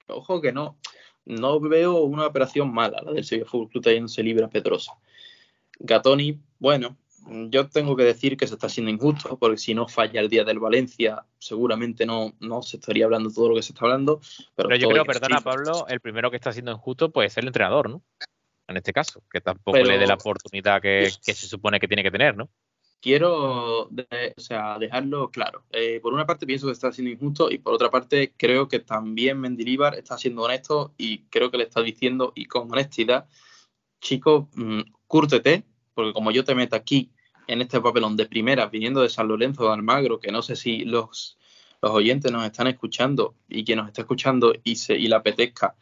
[0.06, 0.78] ojo que no,
[1.24, 4.92] no veo una operación mala la del Sevilla Fútbol Club teniéndose libre a Pedrosa.
[5.78, 10.20] Gatoni, bueno, yo tengo que decir que se está siendo injusto, porque si no falla
[10.20, 13.84] el día del Valencia, seguramente no, no se estaría hablando todo lo que se está
[13.84, 14.20] hablando.
[14.54, 17.90] Pero, yo creo, perdona Pablo, el primero que está siendo injusto puede ser el entrenador,
[17.90, 18.02] ¿no?
[18.68, 22.10] En este caso, que tampoco le dé la oportunidad que, se supone que tiene que
[22.10, 22.48] tener, ¿no?
[23.02, 23.90] Quiero o
[24.36, 25.64] sea, dejarlo claro.
[25.72, 28.78] Eh, por una parte pienso que está siendo injusto y por otra parte creo que
[28.78, 33.26] también Mendilibar está siendo honesto y creo que le está diciendo y con honestidad,
[34.00, 37.10] chicos, mmm, cúrtete, porque como yo te meto aquí
[37.48, 40.84] en este papelón de primera, viniendo de San Lorenzo de Almagro, que no sé si
[40.84, 41.38] los,
[41.82, 45.74] los oyentes nos están escuchando y quien nos está escuchando y, se, y le apetezca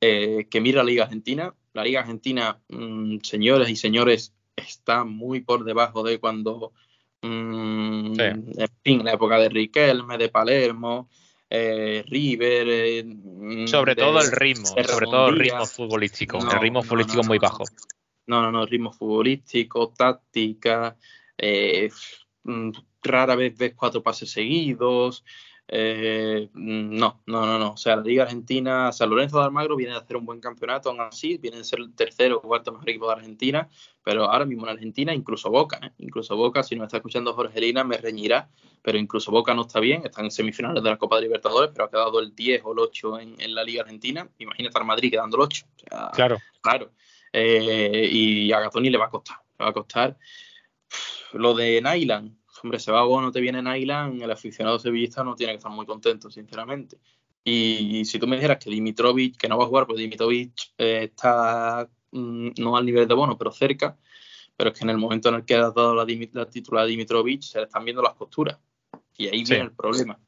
[0.00, 1.54] eh, que mire la Liga Argentina.
[1.72, 6.72] La Liga Argentina, mm, señores y señores, está muy por debajo de cuando,
[7.22, 11.08] mm, en fin, la época de Riquelme, de Palermo,
[11.50, 12.66] eh, River.
[12.68, 16.38] Eh, mm, sobre todo el ritmo, sobre todo el ritmo futbolístico.
[16.38, 17.64] el ritmo futbolístico muy bajo.
[18.26, 20.96] No, no, no, ritmo futbolístico, táctica,
[21.38, 21.90] eh,
[22.44, 22.70] mm,
[23.02, 25.24] rara vez ves cuatro pases seguidos.
[25.70, 27.72] Eh, no, no, no, no.
[27.72, 30.88] O sea, la Liga Argentina, San Lorenzo de Almagro viene a hacer un buen campeonato,
[30.88, 33.68] aún así, viene a ser el tercero o cuarto mejor equipo de Argentina,
[34.02, 35.90] pero ahora mismo en Argentina, incluso Boca, ¿eh?
[35.98, 38.48] incluso Boca, si nos está escuchando Jorge Lina, me reñirá,
[38.80, 41.84] pero incluso Boca no está bien, están en semifinales de la Copa de Libertadores, pero
[41.84, 44.26] ha quedado el 10 o el 8 en, la Liga Argentina.
[44.38, 45.66] Imagínate al Madrid quedando el 8.
[46.14, 46.38] claro.
[46.62, 46.92] Claro.
[47.30, 50.16] Eh, y a Gatoni le va a costar, le va a costar.
[51.34, 55.34] Lo de Nyland, hombre, se va o no te viene Nyland, el aficionado sevillista no
[55.34, 56.98] tiene que estar muy contento, sinceramente.
[57.44, 61.04] Y, si tú me dijeras que Dimitrovic, que no va a jugar, pues Dimitrovic eh,
[61.04, 63.98] está mm, no al nivel de bono, pero cerca,
[64.56, 66.86] pero es que en el momento en el que has dado la, la titular a
[66.86, 68.58] Dimitrovic, se le están viendo las costuras.
[69.16, 70.18] Y ahí viene el problema.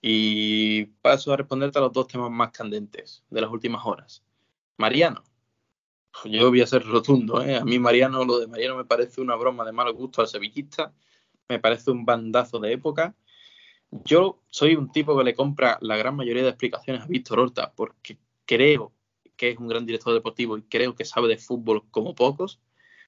[0.00, 4.22] Y paso a responderte a los dos temas más candentes de las últimas horas.
[4.78, 5.24] Mariano,
[6.24, 7.56] yo voy a ser rotundo, ¿eh?
[7.56, 10.94] A mí Mariano, lo de Mariano me parece una broma de mal gusto al sevillista,
[11.48, 13.14] me parece un bandazo de época.
[13.90, 17.72] Yo soy un tipo que le compra la gran mayoría de explicaciones a Víctor Horta
[17.74, 18.92] porque creo
[19.36, 22.60] que es un gran director deportivo y creo que sabe de fútbol como pocos,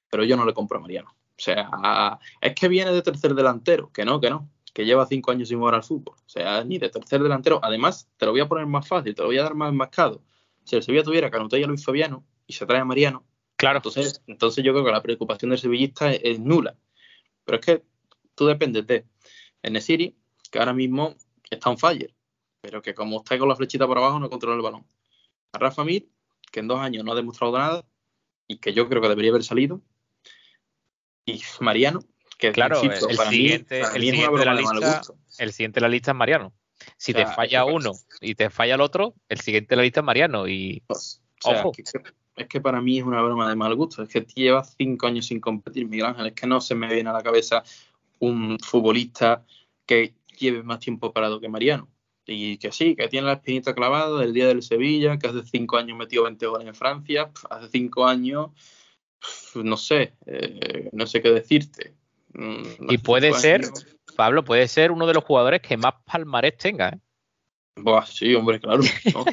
[0.09, 1.09] pero yo no le compro a Mariano.
[1.11, 5.31] O sea, es que viene de tercer delantero, que no, que no, que lleva cinco
[5.31, 6.15] años sin jugar al fútbol.
[6.17, 7.59] O sea, ni de tercer delantero.
[7.63, 10.21] Además, te lo voy a poner más fácil, te lo voy a dar más enmascado.
[10.65, 13.23] Si el Sevilla tuviera Canutella y Luis Fabiano, y se trae a Mariano.
[13.55, 13.77] Claro.
[13.77, 16.75] Entonces, entonces yo creo que la preocupación del sevillista es, nula.
[17.45, 17.83] Pero es que
[18.39, 19.05] tú dependes de
[19.61, 20.15] Enesiri,
[20.49, 21.17] que ahora mismo
[21.51, 22.15] está un fire,
[22.61, 24.87] pero que como está con la flechita por abajo no controla el balón.
[25.51, 26.07] A Rafa Mir,
[26.49, 27.85] que en dos años no ha demostrado nada
[28.47, 29.81] y que yo creo que debería haber salido.
[31.25, 31.99] Y Mariano,
[32.37, 35.01] que claro, el, siguiente, el, siguiente de la lista,
[35.37, 36.53] el siguiente de la lista es Mariano.
[36.95, 40.05] Si te falla uno y te falla el otro, el siguiente de la lista es
[40.05, 40.47] Mariano.
[40.47, 40.81] Y
[41.43, 41.73] ojo.
[42.37, 44.01] es que para mí es una broma de mal gusto.
[44.01, 46.27] Es que llevas cinco años sin competir, Miguel Ángel.
[46.27, 47.63] Es que no se me viene a la cabeza
[48.19, 49.45] un futbolista
[49.85, 51.89] que lleve más tiempo parado que Mariano.
[52.25, 55.77] Y que sí, que tiene la espinita clavada del día del Sevilla, que hace cinco
[55.77, 58.51] años metió 20 goles en Francia, hace cinco años,
[59.55, 61.95] no sé, eh, no sé qué decirte.
[62.33, 63.61] Mm, y puede ser,
[64.15, 66.99] Pablo, puede ser uno de los jugadores que más palmarés tenga, ¿eh?
[67.81, 68.81] Buah, sí, hombre, claro.
[69.13, 69.25] No,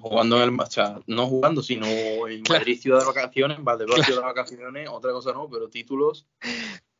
[0.00, 4.20] jugando en el, o sea, no jugando, sino en Madrid ciudad de vacaciones, Valdebrón ciudad
[4.20, 6.26] de vacaciones, otra cosa no, pero títulos.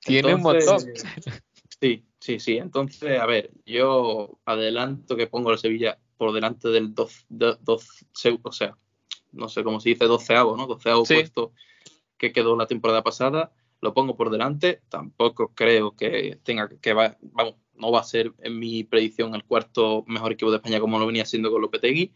[0.05, 0.81] Tiene un montón.
[1.81, 2.57] Sí, sí, sí.
[2.57, 7.27] Entonces, a ver, yo adelanto que pongo el Sevilla por delante del 12,
[8.43, 8.77] o sea,
[9.33, 10.67] no sé cómo se dice, doceavo, ¿no?
[10.67, 11.53] Doceavo puesto
[12.17, 13.53] que quedó la temporada pasada.
[13.81, 14.83] Lo pongo por delante.
[14.89, 19.45] Tampoco creo que tenga que, va, vamos, no va a ser en mi predicción el
[19.45, 22.15] cuarto mejor equipo de España como lo venía siendo con Lopetegui.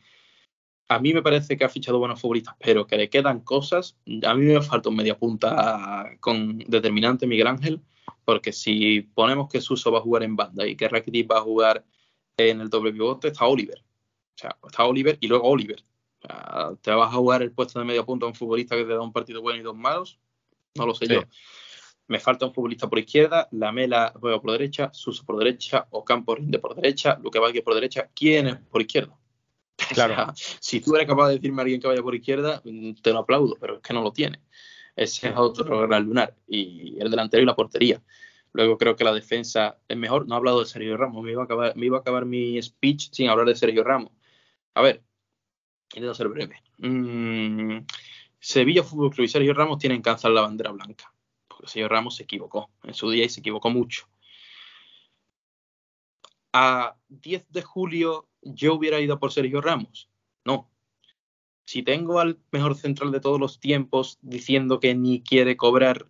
[0.88, 3.96] A mí me parece que ha fichado buenos futbolistas, pero que le quedan cosas.
[4.24, 7.83] A mí me falta un media punta con determinante Miguel Ángel
[8.29, 11.40] porque si ponemos que Suso va a jugar en banda y que Rakitic va a
[11.40, 11.83] jugar
[12.37, 13.79] en el doble pivote, está Oliver.
[13.79, 15.83] O sea, está Oliver y luego Oliver.
[16.18, 18.85] O sea, ¿Te vas a jugar el puesto de medio punto a un futbolista que
[18.85, 20.18] te da un partido bueno y dos malos?
[20.74, 21.22] No lo sé yo.
[22.07, 26.59] Me falta un futbolista por izquierda, Lamela juega por derecha, Suso por derecha, Ocampo rinde
[26.59, 28.11] por derecha, Luque Vázquez por derecha.
[28.14, 29.16] ¿Quién es por izquierda?
[29.94, 30.32] Claro.
[30.34, 32.62] si tú eres capaz de decirme a alguien que vaya por izquierda,
[33.02, 34.40] te lo aplaudo, pero es que no lo tiene.
[34.96, 36.34] Ese es otro gran lunar.
[36.48, 38.02] Y el delantero y la portería.
[38.52, 40.26] Luego creo que la defensa es mejor.
[40.26, 41.22] No he hablado de Sergio Ramos.
[41.22, 44.10] Me iba a acabar, me iba a acabar mi speech sin hablar de Sergio Ramos.
[44.74, 45.04] A ver,
[45.94, 46.62] intento ser breve.
[46.78, 47.86] Mm,
[48.40, 51.12] Sevilla Fútbol Club y Sergio Ramos tienen que alzar la bandera blanca.
[51.46, 54.08] Porque Sergio Ramos se equivocó en su día y se equivocó mucho.
[56.52, 60.09] A 10 de julio yo hubiera ido por Sergio Ramos.
[60.44, 60.70] No,
[61.68, 66.09] si tengo al mejor central de todos los tiempos diciendo que ni quiere cobrar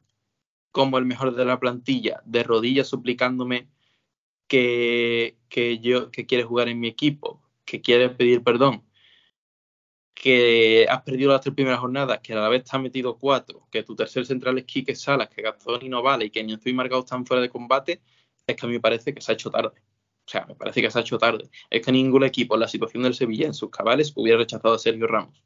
[0.70, 3.68] como el mejor de la plantilla, de rodillas suplicándome
[4.46, 5.36] que,
[5.82, 8.84] yo, que quiere jugar en mi equipo, que quiere pedir perdón,
[10.14, 13.66] que has perdido las tres primeras jornadas, que a la vez te has metido cuatro,
[13.72, 16.72] que tu tercer central es Quique Salas, que Gastón no vale y que ni estoy
[16.72, 18.00] marcado están fuera de combate,
[18.46, 19.82] es que a mí me parece que se ha hecho tarde.
[20.28, 21.48] O sea, me parece que se ha hecho tarde.
[21.70, 24.78] Es que ningún equipo en la situación del Sevilla, en sus cabales, hubiera rechazado a
[24.78, 25.42] Sergio Ramos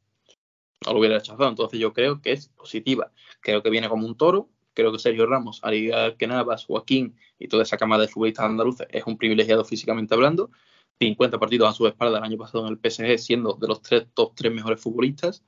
[0.85, 1.49] no lo hubiera rechazado.
[1.49, 3.13] Entonces yo creo que es positiva.
[3.41, 4.49] Creo que viene como un toro.
[4.75, 5.61] Creo que Sergio Ramos,
[6.19, 10.51] que Navas, Joaquín y toda esa camada de futbolistas andaluces, es un privilegiado físicamente hablando.
[10.99, 14.07] 50 partidos a su espalda el año pasado en el PSG, siendo de los tres
[14.15, 15.45] top tres mejores futbolistas.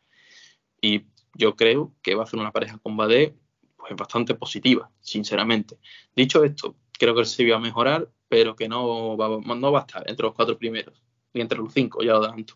[0.81, 3.35] Y yo creo que va a ser una pareja con Badé
[3.77, 5.79] pues, bastante positiva, sinceramente.
[6.15, 9.81] Dicho esto, creo que el Sevilla va a mejorar, pero que no va, no va
[9.81, 12.55] a estar entre los cuatro primeros, ni entre los cinco, ya lo adelanto.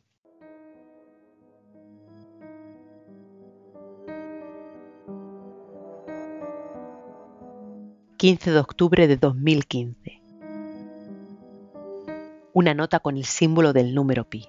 [8.19, 10.21] 15 de octubre de 2015.
[12.53, 14.49] Una nota con el símbolo del número pi.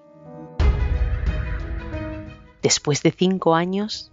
[2.63, 4.11] Después de cinco años,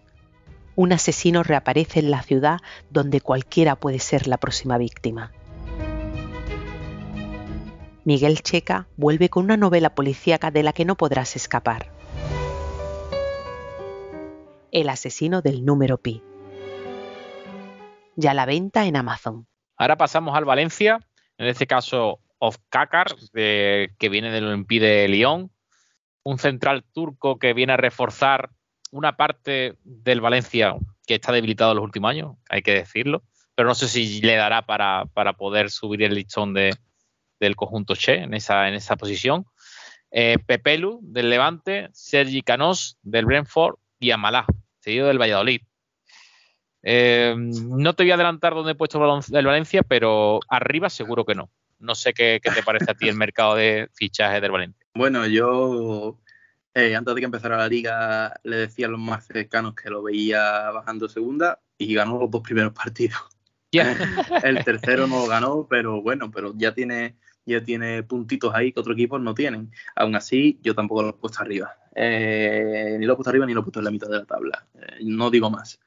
[0.75, 2.59] un asesino reaparece en la ciudad
[2.91, 5.33] donde cualquiera puede ser la próxima víctima.
[8.07, 11.91] Miguel Checa vuelve con una novela policíaca de la que no podrás escapar.
[14.71, 16.23] El asesino del número pi
[18.15, 19.49] ya la venta en Amazon.
[19.77, 21.01] Ahora pasamos al Valencia,
[21.37, 22.57] en este caso of
[23.33, 25.51] de, que viene del Olympique de Lyon,
[26.23, 28.51] un central turco que viene a reforzar
[28.93, 30.77] una parte del Valencia
[31.09, 33.25] que está debilitado en los últimos años, hay que decirlo,
[33.57, 36.71] pero no sé si le dará para, poder subir el listón de,
[37.41, 39.47] del conjunto Che en esa, en esa posición.
[40.11, 44.47] Eh, Pepelu del Levante, Sergi Canós del Brentford y Amalá,
[44.81, 45.61] seguido del Valladolid.
[46.83, 51.35] Eh, no te voy a adelantar dónde he puesto el Valencia, pero arriba seguro que
[51.35, 51.51] no.
[51.79, 54.87] No sé qué, te parece a ti el mercado de fichajes del Valencia.
[54.95, 56.19] Bueno, yo
[56.75, 60.03] eh, antes de que empezara la liga le decía a los más cercanos que lo
[60.03, 63.19] veía bajando segunda y ganó los dos primeros partidos.
[64.45, 67.17] el tercero no lo ganó, pero bueno, pero ya tiene
[67.47, 69.71] ya tiene puntitos ahí que otros equipos no tienen.
[69.95, 71.77] Aún así, yo tampoco lo he puesto arriba.
[71.95, 74.25] Eh, ni lo he puesto arriba ni lo he puesto en la mitad de la
[74.25, 74.67] tabla.
[75.01, 75.81] no digo más.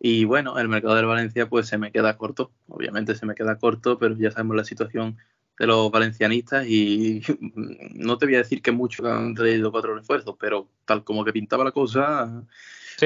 [0.00, 3.58] Y bueno, el mercado del Valencia pues se me queda corto, obviamente se me queda
[3.58, 5.16] corto, pero ya sabemos la situación
[5.58, 7.22] de los valencianistas y
[7.94, 11.24] no te voy a decir que mucho que han traído cuatro refuerzos, pero tal como
[11.24, 12.44] que pintaba la cosa,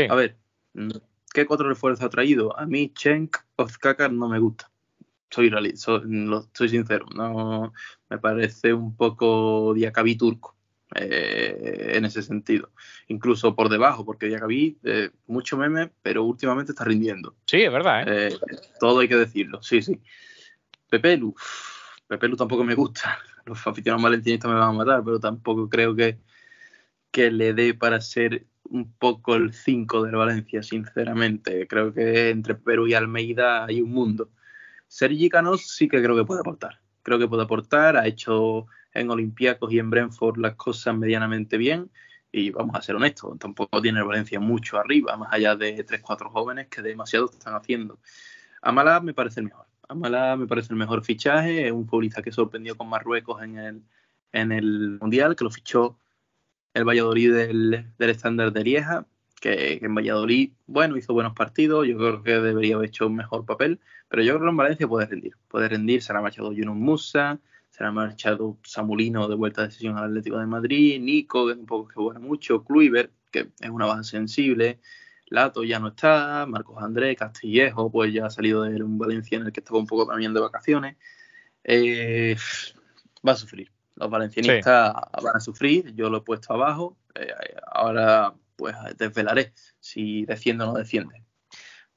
[0.08, 0.36] a ver,
[1.32, 2.58] ¿qué cuatro refuerzos ha traído?
[2.58, 4.69] A mí Chenk Ozkakar no me gusta.
[5.30, 6.02] Soy, soy,
[6.52, 7.72] soy sincero, no
[8.08, 10.56] me parece un poco diacabí turco.
[10.96, 12.72] Eh, en ese sentido.
[13.06, 17.36] Incluso por debajo, porque Diacabí, eh, mucho meme, pero últimamente está rindiendo.
[17.46, 18.08] Sí, es verdad.
[18.08, 18.28] ¿eh?
[18.28, 18.38] ¿eh?
[18.80, 20.00] todo hay que decirlo, sí, sí.
[20.88, 21.32] Pepelu,
[22.08, 23.20] Pepelu tampoco me gusta.
[23.46, 26.18] Los aficionados valencianistas me van a matar, pero tampoco creo que,
[27.12, 31.68] que le dé para ser un poco el 5 del Valencia, sinceramente.
[31.68, 34.30] Creo que entre Perú y Almeida hay un mundo.
[34.90, 36.80] Sergi Canos sí que creo que puede aportar.
[37.04, 41.92] Creo que puede aportar, ha hecho en Olympiacos y en Brentford las cosas medianamente bien.
[42.32, 46.28] Y vamos a ser honestos, tampoco tiene el Valencia mucho arriba, más allá de 3-4
[46.30, 48.00] jóvenes que demasiado están haciendo.
[48.62, 49.66] Amala me parece el mejor.
[49.88, 53.82] Amala me parece el mejor fichaje, es un futbolista que sorprendió con Marruecos en el,
[54.32, 55.98] en el Mundial, que lo fichó
[56.74, 59.06] el Valladolid del, del estándar de Lieja,
[59.40, 63.44] que, en Valladolid, bueno, hizo buenos partidos, yo creo que debería haber hecho un mejor
[63.46, 66.76] papel, pero yo creo que en Valencia puede rendir, puede rendir, se ha marchado Yunus
[66.76, 71.52] Musa, se ha marchado Samulino de vuelta de sesión al Atlético de Madrid, Nico, que
[71.52, 74.78] es un poco que juega mucho, Kluivert, que es una baja sensible,
[75.30, 79.46] Lato ya no está, Marcos Andrés, Castillejo, pues ya ha salido de un Valencia en
[79.46, 80.96] el que estaba un poco también de vacaciones.
[81.62, 82.36] Eh,
[83.26, 83.70] va a sufrir.
[83.94, 86.96] Los valencianistas van a sufrir, yo lo he puesto abajo.
[87.14, 87.32] Eh,
[87.70, 91.24] ahora pues desvelaré si defiende o no defiende.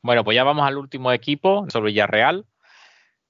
[0.02, 2.46] Bueno, pues ya vamos al último equipo sobre Villarreal.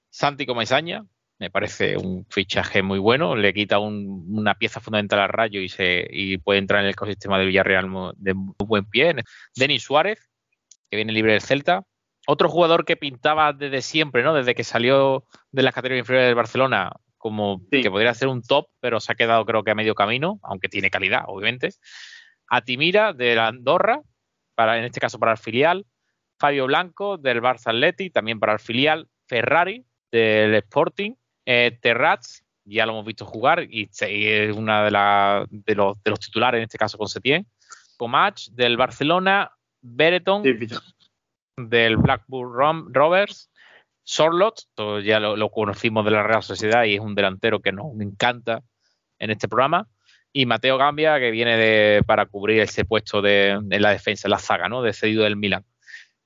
[0.08, 1.04] Santi Comesaña,
[1.40, 6.08] me parece un fichaje muy bueno, le quita una pieza fundamental al Rayo y, se,
[6.44, 9.16] puede entrar en el ecosistema de Villarreal de muy buen pie.
[9.56, 10.30] Denis Suárez,
[10.88, 11.82] que viene libre del Celta.
[12.26, 14.32] Otro jugador que pintaba desde siempre, ¿no?
[14.32, 18.68] Desde que salió de las categorías inferiores del Barcelona, como que podría ser un top,
[18.80, 21.70] pero se ha quedado creo que a medio camino, aunque tiene calidad, obviamente.
[22.48, 24.02] Atimira, de la Andorra,
[24.54, 25.86] para, en este caso para el filial.
[26.38, 29.08] Fabio Blanco, del Barça Atleti, también para el filial.
[29.26, 31.14] Ferrari, del Sporting
[31.46, 36.64] eh, Terrats, ya lo hemos visto jugar y, es una de, de, los, titulares, en
[36.64, 37.46] este caso con Setien.
[37.96, 40.42] Comach del Barcelona, Bereton
[41.56, 43.50] del Blackburn Rovers,
[44.02, 44.62] Sorlot,
[45.04, 48.62] ya lo, conocimos de la Real Sociedad y es un delantero que nos encanta
[49.18, 49.88] en este programa.
[50.36, 54.38] Y Mateo Gambia, que viene para cubrir ese puesto de, en la defensa, en la
[54.38, 54.82] zaga, ¿no?
[54.82, 55.64] De cedido del Milan.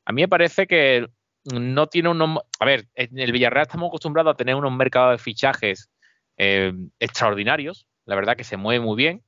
[0.06, 1.06] A mí me parece que
[1.44, 2.40] no tiene unos...
[2.58, 5.90] A ver, en el Villarreal estamos acostumbrados a tener unos mercados de fichajes
[6.38, 7.86] eh, extraordinarios.
[8.06, 9.22] La verdad que se mueve muy bien.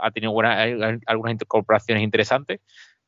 [0.00, 0.32] Ha tenido
[1.06, 2.60] algunas incorporaciones interesantes.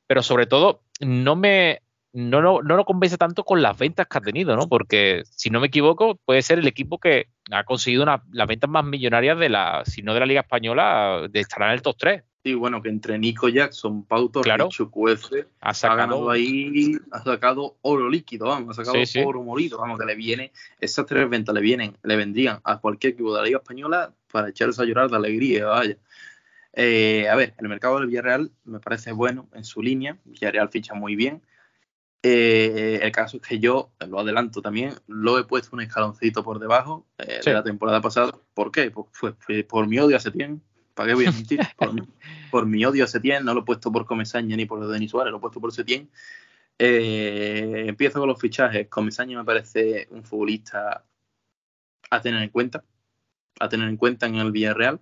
[0.06, 1.82] Pero sobre todo, no me...
[2.12, 4.68] No, no, no lo convence tanto con las ventas que ha tenido, ¿no?
[4.68, 8.68] Porque, si no me equivoco, puede ser el equipo que ha conseguido una, las ventas
[8.68, 11.96] más millonarias de la, si no de la Liga Española, de estar en el top
[11.98, 12.22] 3.
[12.44, 14.68] Sí, bueno, que entre Nico Jackson, Pau Torres claro.
[15.60, 16.30] ha, sacado...
[16.30, 21.04] ahí, ha sacado oro líquido, vamos, ha sacado oro molido, vamos, que le viene, esas
[21.04, 24.80] tres ventas le vienen, le vendrían a cualquier equipo de la Liga Española para echarse
[24.80, 25.96] a llorar de alegría, vaya.
[26.74, 30.94] Eh, a ver, el mercado del Villarreal me parece bueno en su línea, Villarreal ficha
[30.94, 31.42] muy bien.
[32.22, 36.58] Eh, el caso es que yo, lo adelanto también, lo he puesto un escaloncito por
[36.58, 38.32] debajo eh, de la temporada pasada.
[38.54, 38.90] ¿Por qué?
[38.90, 40.62] Pues, fue por mi odio a Setién,
[40.98, 41.60] ¿Para qué voy a mentir?
[42.50, 45.30] Por, mi, odio a Setién, no lo he puesto por Comesaña ni por Denis Suárez,
[45.30, 46.10] lo he puesto por Setién.
[46.76, 48.88] Eh, empiezo con los fichajes.
[48.88, 51.04] Comesaña me parece un futbolista
[52.10, 52.82] a tener en cuenta,
[53.60, 54.98] a tener en cuenta en el Villarreal.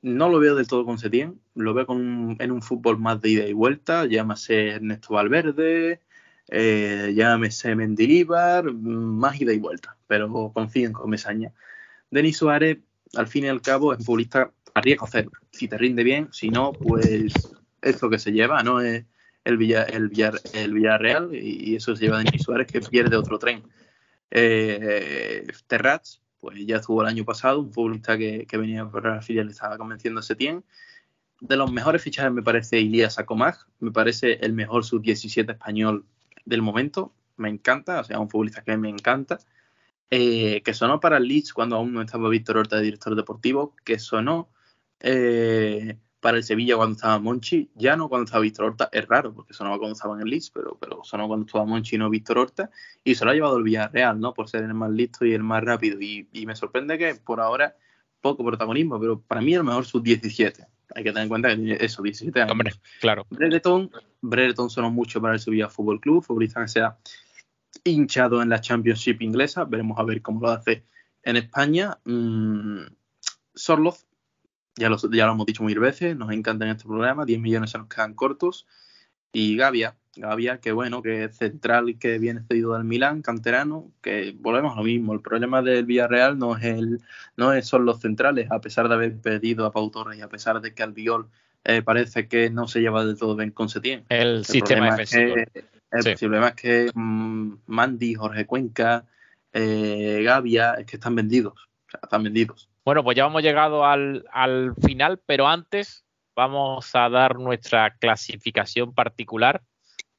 [0.00, 3.46] No lo veo del todo con Setién, lo veo en un fútbol más de ida
[3.48, 6.02] y vuelta, llámase Ernesto Valverde,
[6.48, 11.52] eh, llámese Mendilibar, más ida y vuelta, pero confío en Comesaña.
[12.10, 12.78] Denis Suárez,
[13.14, 15.28] al fin y al cabo, es un futbolista arriesgo hacer.
[15.50, 17.34] Si te rinde bien, si no, pues
[17.82, 18.80] es lo que se lleva, ¿no?
[18.80, 19.04] Es
[19.44, 20.10] el, Villa, el,
[20.54, 23.62] el Villarreal y eso se lleva a Denis Suárez que pierde otro tren.
[24.30, 29.48] Eh, Terrats, pues ya estuvo el año pasado, un futbolista que, venía por la filial
[29.48, 30.64] estaba convenciendo a Setién.
[31.40, 36.06] De los mejores fichajes me parece Ilías Acomag, me parece el mejor sub-17 español
[36.46, 39.38] del momento, me encanta, o sea, un futbolista que me encanta.
[40.10, 43.74] Eh, que sonó para el Leeds cuando aún no estaba Víctor Horta de director deportivo,
[43.84, 44.48] que sonó
[45.00, 49.34] eh, para el Sevilla cuando estaba Monchi, ya no cuando estaba Víctor Horta, es raro
[49.34, 52.08] porque sonaba cuando estaba en el Leeds, pero, pero sonó cuando estaba Monchi y no
[52.08, 52.70] Víctor Horta,
[53.02, 54.32] y se lo ha llevado el Villarreal, ¿no?
[54.32, 57.76] Por ser el más listo y el más rápido, y, me sorprende que por ahora
[58.20, 60.66] poco protagonismo, pero para mí el mejor sub-17.
[60.94, 62.52] Hay que tener en cuenta que eso, 17 años.
[62.52, 63.26] Hombre, claro.
[63.30, 66.96] Brereton, Brereton sonó mucho para el Sevilla Fútbol Club, futbolista que se ha
[67.84, 70.84] hinchado en la Championship inglesa, veremos a ver cómo lo hace
[71.22, 71.98] en España,
[73.54, 74.06] Sorloz,
[74.76, 77.70] ya lo, ya lo hemos dicho mil veces, nos encanta en este programa, 10 millones
[77.70, 78.66] se nos quedan cortos.
[79.32, 84.34] Y Gavia, Gavia, que bueno, que es central que viene cedido del Milán, canterano, que
[84.38, 85.12] volvemos a lo mismo.
[85.12, 87.00] El problema del Villarreal no es el,
[87.36, 90.28] no es, son los centrales, a pesar de haber pedido a Pau Torres y a
[90.28, 91.28] pesar de que Albiol
[91.64, 94.04] eh, parece que no se lleva del todo bien con Setién.
[94.08, 95.34] El, sistema defensivo.
[95.90, 99.04] el problema es que mm, Mandy, Jorge Cuenca,
[99.52, 101.68] eh, Gavia, es que están vendidos.
[101.86, 102.68] O sea, están vendidos.
[102.84, 106.04] Bueno, pues ya hemos llegado al, al final, pero antes
[106.36, 109.62] vamos a dar nuestra clasificación particular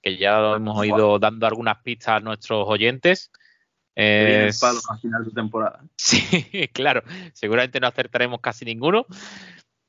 [0.01, 3.31] que ya lo hemos ido dando algunas pistas a nuestros oyentes.
[3.95, 4.59] Es...
[4.59, 5.83] palo a final de temporada.
[5.97, 9.05] Sí, claro, seguramente no acertaremos casi ninguno.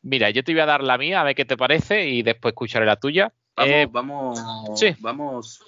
[0.03, 2.53] Mira, yo te voy a dar la mía, a ver qué te parece, y después
[2.53, 3.33] escucharé la tuya.
[3.57, 4.41] Vamos, eh, vamos,
[4.77, 4.97] sí.
[5.01, 5.61] vamos,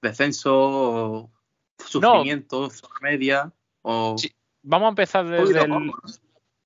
[0.00, 1.30] descenso,
[1.84, 2.70] sufrimiento,
[3.02, 3.52] media,
[3.82, 4.16] o...
[4.16, 4.30] Sí.
[4.62, 5.92] Vamos a empezar desde el...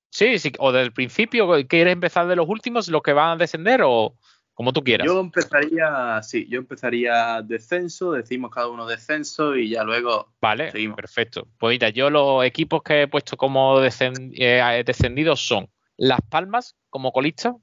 [0.09, 3.81] Sí, sí, o del principio, ¿quieres empezar de los últimos, los que van a descender,
[3.83, 4.15] o...?
[4.53, 5.07] Como tú quieras.
[5.07, 10.33] Yo empezaría, sí, yo empezaría descenso, decimos cada uno descenso y ya luego.
[10.41, 11.47] Vale, perfecto.
[11.57, 17.11] Pues mira, yo los equipos que he puesto como eh, descendidos son Las Palmas como
[17.11, 17.55] colista,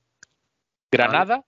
[0.90, 1.44] Granada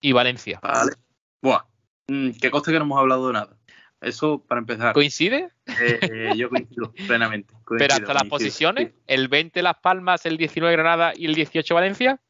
[0.00, 0.58] y Valencia.
[0.62, 0.92] Vale.
[1.40, 1.64] Buah,
[2.08, 3.56] mm, que coste que no hemos hablado de nada.
[4.00, 4.94] Eso para empezar.
[4.94, 5.50] ¿Coincide?
[5.80, 7.54] Eh, yo coincido plenamente.
[7.78, 12.20] Pero hasta las posiciones, el 20 Las Palmas, el 19 Granada y el 18 Valencia.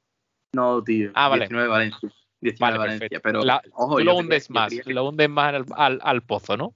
[0.53, 1.13] No, tío.
[1.15, 1.47] Ah, vale.
[1.47, 2.13] 19 Valencia
[2.59, 6.75] vale, Valencia, pero ojo, lo hundes más, lo hundes más al, al, pozo, ¿no?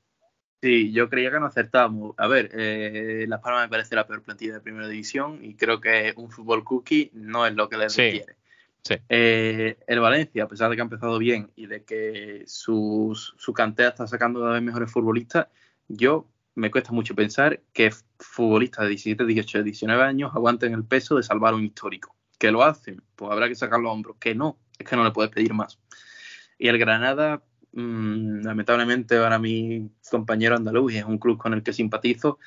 [0.63, 2.15] Sí, yo creía que no acertábamos.
[2.17, 5.81] A ver, eh, Las Palmas me parece la peor plantilla de primera división y creo
[5.81, 8.37] que un fútbol cookie no es lo que les sí, requiere.
[8.83, 8.95] Sí.
[9.09, 13.53] Eh, el Valencia, a pesar de que ha empezado bien y de que sus, su
[13.53, 15.49] cantera está sacando cada vez mejores futbolistas,
[15.89, 21.17] yo me cuesta mucho pensar que futbolistas de 17, 18, 19 años aguanten el peso
[21.17, 22.17] de salvar un histórico.
[22.39, 24.17] Que lo hacen, pues habrá que sacar los hombros.
[24.19, 25.79] Que no, es que no le puedes pedir más.
[26.59, 31.63] Y el Granada, mmm, lamentablemente para mi compañero andaluz, y es un club con el
[31.63, 32.39] que simpatizo,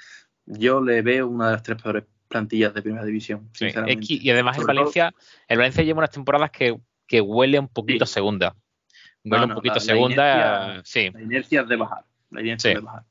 [0.45, 4.05] yo le veo una de las tres peores plantillas de primera división, sinceramente.
[4.07, 5.13] y además el Valencia,
[5.47, 8.55] el Valencia lleva unas temporadas que, que huele un poquito a segunda.
[9.23, 10.23] Huele un poquito a segunda.
[10.23, 11.09] La inercia, sí.
[11.11, 12.05] La inercia es de bajar.
[12.29, 13.03] La inercia de bajar.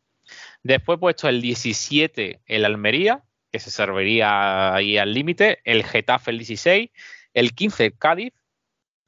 [0.62, 6.38] Después puesto el 17 el Almería, que se serviría ahí al límite, el Getafe el
[6.38, 6.90] 16,
[7.34, 8.32] el 15 el Cádiz,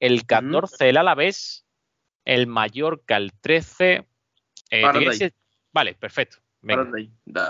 [0.01, 1.65] el 14 el Alavés,
[2.25, 4.07] el Mallorca el 13.
[4.71, 5.33] Eh,
[5.73, 6.39] vale, perfecto.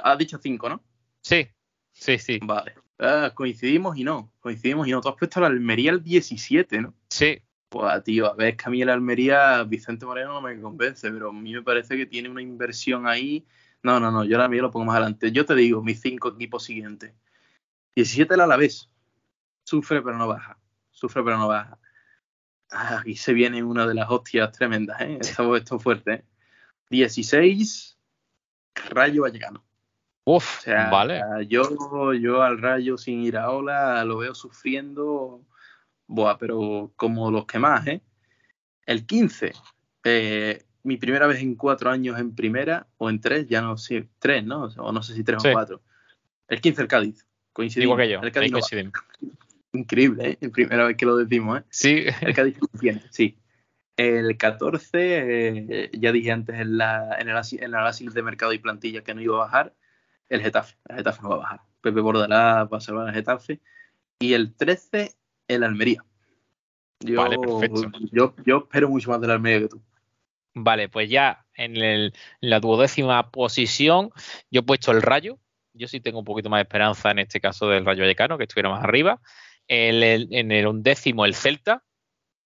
[0.03, 0.85] Has dicho 5, ¿no?
[1.23, 1.49] Sí,
[1.93, 2.39] sí, sí.
[2.43, 2.75] Vale.
[2.99, 5.01] Ah, coincidimos y no, coincidimos y no.
[5.01, 6.95] Tú has puesto la Almería el 17, ¿no?
[7.09, 7.41] Sí.
[7.71, 11.11] Pues, tío, a ver, es que a mí la Almería, Vicente Moreno no me convence,
[11.11, 13.47] pero a mí me parece que tiene una inversión ahí.
[13.83, 15.33] No, no, no, yo la mía lo pongo más adelante.
[15.33, 17.15] Yo te digo, mis cinco equipos siguientes.
[17.95, 18.91] 17 el Alavés.
[19.65, 20.59] Sufre pero no baja.
[20.91, 21.79] Sufre pero no baja.
[22.71, 25.19] Ah, aquí se viene una de las hostias tremendas, ¿eh?
[25.21, 26.25] Esto, esto fuerte, ¿eh?
[26.91, 27.99] 16,
[28.91, 29.65] Rayo Vallecano.
[30.25, 31.21] Uf, vale.
[31.49, 35.45] Yo, yo al Rayo sin ir a ola lo veo sufriendo,
[36.07, 38.03] buah, pero como los que más, ¿eh?
[38.87, 39.53] El 15,
[40.05, 44.09] eh, mi primera vez en cuatro años en primera, o en tres, ya no sé,
[44.19, 44.65] tres, ¿no?
[44.79, 45.83] O no sé si tres o cuatro.
[46.49, 47.27] El 15, el Cádiz.
[47.53, 47.97] Coincidimos.
[47.97, 48.53] que yo, el Cádiz
[49.73, 50.39] Increíble, ¿eh?
[50.41, 51.65] La primera vez que lo decimos, ¿eh?
[51.71, 52.05] Sí.
[52.21, 53.39] El Cádiz tiene, sí.
[53.97, 58.53] El 14, eh, ya dije antes en, la, en, el, en el análisis de mercado
[58.53, 59.75] y plantilla que no iba a bajar,
[60.29, 60.77] el Getafe.
[60.89, 61.61] El Getafe no va a bajar.
[61.83, 63.61] Pepe Bordalá va a salvar al Getafe.
[64.19, 65.15] Y el 13,
[65.49, 66.05] el Almería.
[67.01, 67.91] Yo, vale, perfecto.
[68.11, 69.83] Yo, yo espero mucho más del Almería que tú.
[70.55, 74.11] Vale, pues ya en, el, en la duodécima posición
[74.51, 75.39] yo he puesto el Rayo.
[75.75, 78.45] Yo sí tengo un poquito más de esperanza en este caso del Rayo Vallecano, que
[78.45, 79.21] estuviera más arriba
[79.71, 81.85] en el undécimo el Celta.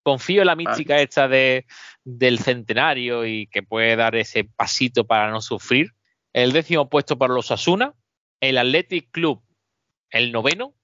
[0.03, 1.65] Confío en la mística esta de,
[2.05, 5.93] del centenario y que puede dar ese pasito para no sufrir.
[6.35, 7.95] El décimo puesto para los Asuna.
[8.41, 9.43] El Athletic Club,
[10.11, 10.75] el noveno.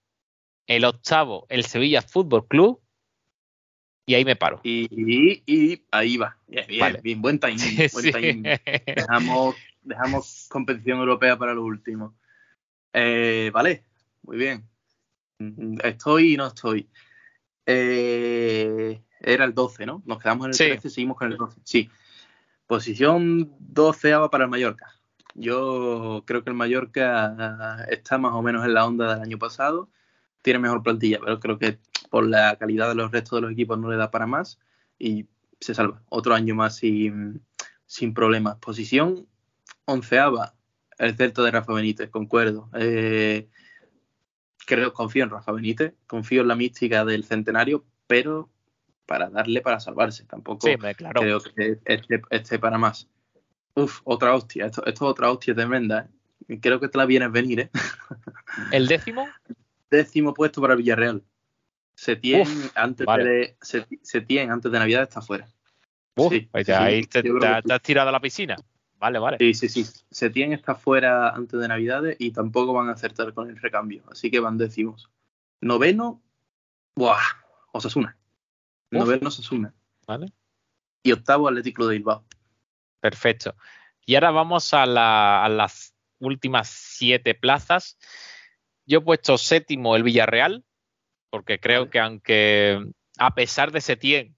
[0.66, 2.80] El octavo, el Sevilla Fútbol Club.
[4.06, 4.60] Y ahí me paro.
[4.64, 6.38] Y, ahí va.
[6.46, 7.76] Bien, bien, buen timing.
[8.86, 12.16] Dejamos, dejamos competición europea para lo último.
[12.94, 13.84] Eh, vale,
[14.22, 14.70] muy bien.
[15.82, 16.88] Estoy y no estoy.
[17.66, 20.02] Eh, era el 12, ¿no?
[20.06, 21.60] Nos quedamos en el 13, seguimos con el 12.
[21.64, 21.90] Sí.
[22.66, 24.94] Posición 12 para el Mallorca.
[25.34, 29.88] Yo creo que el Mallorca está más o menos en la onda del año pasado.
[30.42, 31.78] Tiene mejor plantilla, pero creo que
[32.10, 34.58] por la calidad de los restos de los equipos no le da para más
[34.98, 35.26] y
[35.60, 36.02] se salva.
[36.08, 37.42] Otro año más sin,
[37.86, 38.56] sin problemas.
[38.56, 39.26] Posición
[39.84, 40.54] onceava,
[40.98, 42.68] el Celta de Rafa Benítez, concuerdo.
[42.74, 43.48] Eh,
[44.70, 48.48] creo, confío en Rafa Benítez, confío en la mística del centenario, pero
[49.04, 50.24] para darle para salvarse.
[50.24, 51.78] Tampoco creo que
[52.30, 53.08] esté, para más.
[53.74, 54.66] Uf, otra hostia.
[54.66, 56.08] Esto, esto es otra hostia tremenda.
[56.48, 56.60] ¿eh?
[56.60, 57.70] Creo que te la vienes venir, ¿eh?
[58.72, 59.26] ¿El décimo?
[59.90, 61.24] Décimo puesto para Villarreal.
[61.96, 62.46] Setién
[62.76, 63.56] antes de
[64.02, 65.48] Setien antes de Navidad está fuera.
[66.14, 67.22] Pues ahí te,
[67.68, 68.56] has tirado a la piscina.
[69.00, 69.38] Vale, vale.
[69.40, 69.86] Sí, sí, sí.
[70.10, 74.04] Setien está fuera antes de Navidades y tampoco van a acertar con el recambio.
[74.10, 75.10] Así que van décimos.
[75.62, 76.22] Noveno,
[76.94, 77.18] ¡buah!
[77.72, 78.18] Osasuna.
[78.90, 79.74] Noveno Osasuna.
[80.06, 80.26] Vale.
[81.02, 82.26] Y octavo Atlético de Bilbao.
[83.00, 83.56] Perfecto.
[84.04, 87.96] Y ahora vamos a, las últimas siete plazas.
[88.84, 90.62] Yo he puesto séptimo el Villarreal,
[91.30, 94.36] porque creo que aunque a pesar de Setien,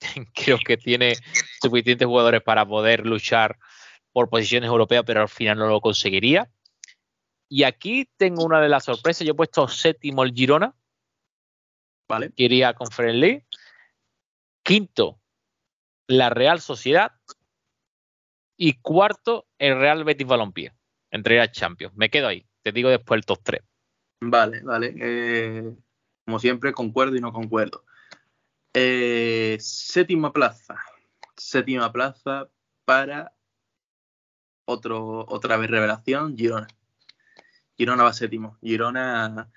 [0.34, 1.14] creo que tiene
[1.62, 3.58] suficientes jugadores para poder luchar
[4.12, 6.50] por posiciones europeas, pero al final no lo conseguiría.
[7.48, 9.26] Y aquí tengo una de las sorpresas.
[9.26, 10.74] Yo he puesto séptimo el Girona.
[12.08, 12.32] Vale.
[12.34, 13.44] Que iría con Friendly.
[14.62, 15.20] Quinto,
[16.06, 17.12] la Real Sociedad.
[18.56, 20.72] Y cuarto, el Real Betis Balompié.
[21.10, 21.94] Entre las Champions.
[21.94, 22.46] Me quedo ahí.
[22.62, 23.62] Te digo después el top 3.
[24.22, 24.94] Vale, vale.
[24.98, 25.74] Eh,
[26.24, 27.84] como siempre, concuerdo y no concuerdo.
[28.72, 30.76] Eh, séptima plaza.
[31.36, 32.48] Séptima plaza
[32.84, 33.32] para
[34.64, 36.68] otro, otra vez revelación, Girona.
[37.76, 38.58] Girona va séptimo.
[38.62, 39.50] Girona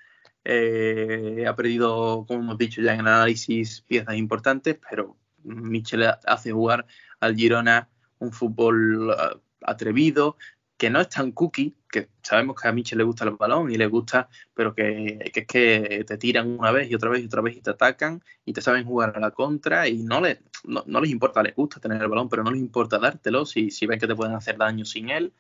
[0.44, 6.52] eh, ha perdido, como hemos dicho ya en el análisis, piezas importantes, pero Michel hace
[6.52, 6.86] jugar
[7.20, 7.90] al Girona
[8.20, 10.38] un fútbol uh, atrevido,
[10.78, 13.78] que no es tan cookie, que sabemos que a Michel le gusta el balón y
[13.78, 17.42] le gusta, pero que, es que te tiran una vez y otra vez y otra
[17.42, 20.84] vez y te atacan y te saben jugar a la contra y no, les, no,
[21.02, 24.00] les importa, les gusta tener el balón, pero no les importa dártelo si, si ven
[24.00, 25.34] que te pueden hacer daño sin él.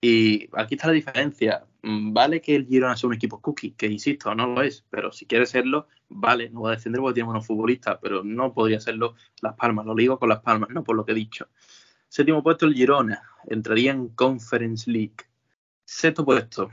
[0.00, 1.66] Y aquí está la diferencia.
[1.82, 5.12] Mm, vale que el Girona sea un equipo cookie, que insisto, no lo es, pero
[5.12, 8.80] si quiere serlo, vale, no va a defender porque tiene unos futbolistas, pero no podría
[8.80, 9.86] serlo Las Palmas.
[9.86, 11.48] Lo digo con Las Palmas, no por lo que he dicho.
[12.08, 15.16] Séptimo puesto el Girona, entraría en Conference League.
[15.84, 16.70] Sexto puesto.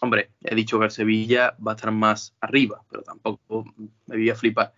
[0.00, 3.64] Hombre, he dicho que el Sevilla va a estar más arriba, pero tampoco
[4.06, 4.74] me voy a flipar.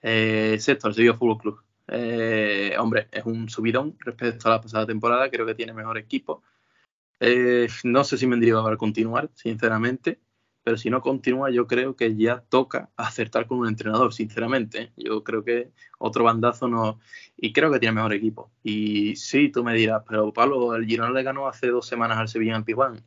[0.00, 1.62] Eh, sexto, el Sevilla Fútbol Club.
[1.88, 5.30] Eh, hombre, es un subidón respecto a la pasada temporada.
[5.30, 6.42] Creo que tiene mejor equipo.
[7.20, 10.20] Eh, no sé si me diría a continuar, sinceramente
[10.68, 14.92] pero si no continúa yo creo que ya toca acertar con un entrenador, sinceramente.
[14.98, 17.00] Yo creo que otro bandazo no...
[17.38, 18.50] Y creo que tiene mejor equipo.
[18.62, 22.28] Y sí, tú me dirás, pero Pablo, el Girona le ganó hace dos semanas al
[22.28, 23.02] Sevilla en Pizjuán.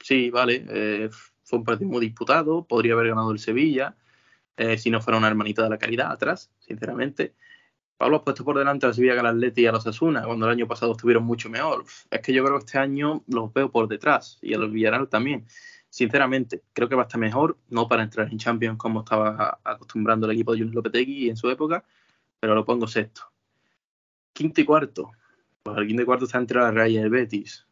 [0.00, 1.10] Sí, vale, eh,
[1.42, 3.94] fue un partido muy disputado, podría haber ganado el Sevilla,
[4.56, 7.34] eh, si no fuera una hermanita de la caridad atrás, sinceramente.
[7.98, 10.52] Pablo ha puesto por delante al Sevilla al Atleti y a los Asuna, cuando el
[10.52, 11.84] año pasado estuvieron mucho mejor.
[12.10, 15.10] Es que yo creo que este año los veo por detrás y a los Villarreal
[15.10, 15.44] también
[15.94, 20.26] sinceramente, creo que va a estar mejor, no para entrar en Champions como estaba acostumbrando
[20.26, 21.84] el equipo de Junior Lopetegui en su época,
[22.40, 23.30] pero lo pongo sexto.
[24.32, 25.12] Quinto y cuarto.
[25.62, 27.68] Pues el quinto y cuarto está entre la Real y el Betis.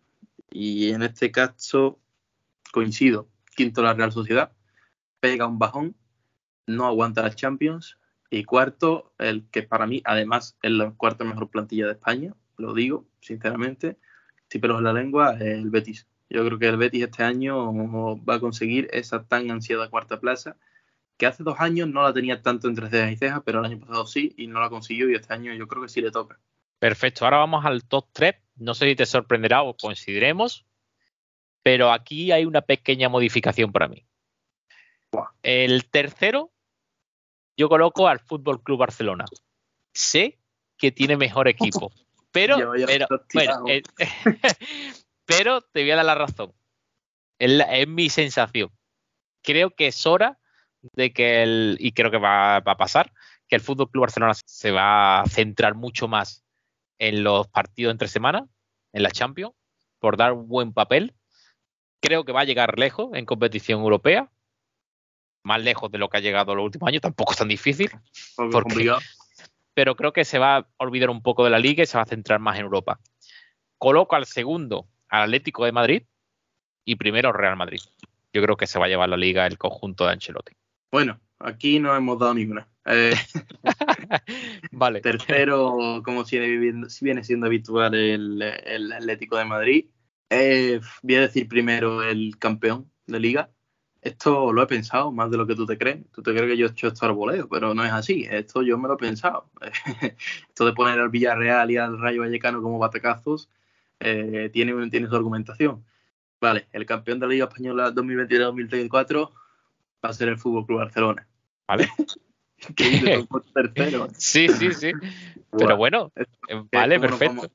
[0.52, 1.98] Y en este caso
[2.70, 3.28] coincido.
[3.56, 4.52] Quinto la Real Sociedad.
[5.18, 5.96] Pega un bajón.
[6.68, 7.98] No aguanta las Champions.
[8.30, 12.36] Y cuarto, el que para mí, además, es la cuarta mejor plantilla de España.
[12.56, 13.98] Lo digo, sinceramente.
[14.48, 16.06] Si pelos en la lengua, el Betis.
[16.32, 20.56] Yo creo que el Betis este año va a conseguir esa tan ansiada cuarta plaza,
[21.18, 23.80] que hace dos años no la tenía tanto entre cejas y cejas, pero el año
[23.80, 26.40] pasado sí y no la consiguió y este año yo creo que sí le toca.
[26.78, 28.34] Perfecto, ahora vamos al top 3.
[28.56, 30.64] No sé si te sorprenderá o coincidiremos,
[31.62, 34.06] pero aquí hay una pequeña modificación para mí.
[35.42, 36.50] El tercero,
[37.58, 39.26] yo coloco al Fútbol Club Barcelona.
[39.92, 40.38] Sé
[40.78, 41.92] que tiene mejor equipo,
[42.32, 42.56] pero,
[42.86, 43.82] pero bueno, eh,
[45.38, 46.52] pero te voy a dar la razón.
[47.38, 48.70] Es, mi sensación.
[49.42, 50.38] Creo que es hora
[50.92, 53.12] de que el, y creo que va, a pasar,
[53.48, 56.44] que el Fútbol Club Barcelona se va a centrar mucho más
[56.98, 58.46] en los partidos entre semana,
[58.92, 59.54] en la Champions,
[59.98, 61.14] por dar un buen papel.
[62.00, 64.30] Creo que va a llegar lejos en competición europea,
[65.44, 67.90] más lejos de lo que ha llegado los últimos años, tampoco es tan difícil.
[69.74, 72.02] pero creo que se va a olvidar un poco de la liga y se va
[72.02, 73.00] a centrar más en Europa.
[73.78, 76.02] Coloco al segundo Atlético de Madrid
[76.84, 77.80] y primero Real Madrid.
[78.32, 80.54] Yo creo que se va a llevar la liga el conjunto de Ancelotti.
[80.90, 82.66] Bueno, aquí no hemos dado ninguna.
[82.86, 83.14] Eh,
[84.72, 85.02] vale.
[85.02, 88.42] Tercero, como si viene siendo habitual el,
[88.92, 89.86] Atlético de Madrid.
[90.30, 93.50] Eh, voy a decir primero el campeón de liga.
[94.00, 96.10] Esto lo he pensado más de lo que tú te crees.
[96.10, 98.26] Tú te crees que yo he hecho esto al voleo, pero no es así.
[98.28, 99.50] Esto yo me lo he pensado.
[100.48, 103.50] esto de poner al Villarreal y al Rayo Vallecano como batacazos
[104.04, 105.84] eh, tiene, tiene su argumentación.
[106.40, 109.30] Vale, el campeón de la Liga Española 2023-2024,
[110.04, 111.26] va a ser el Fútbol Club Barcelona.
[111.68, 111.88] Vale.
[113.54, 114.08] tercero.
[114.16, 114.92] Sí, sí, sí.
[115.50, 116.12] Pero bueno,
[116.70, 117.50] vale, perfecto.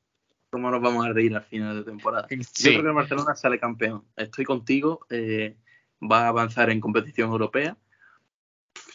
[0.50, 2.26] ¿Cómo nos vamos a reír al final de temporada?
[2.30, 2.36] Yo
[2.70, 4.04] creo que el Barcelona sale campeón.
[4.16, 5.00] Estoy contigo.
[5.10, 5.56] Eh,
[6.00, 7.76] va a avanzar en competición europea.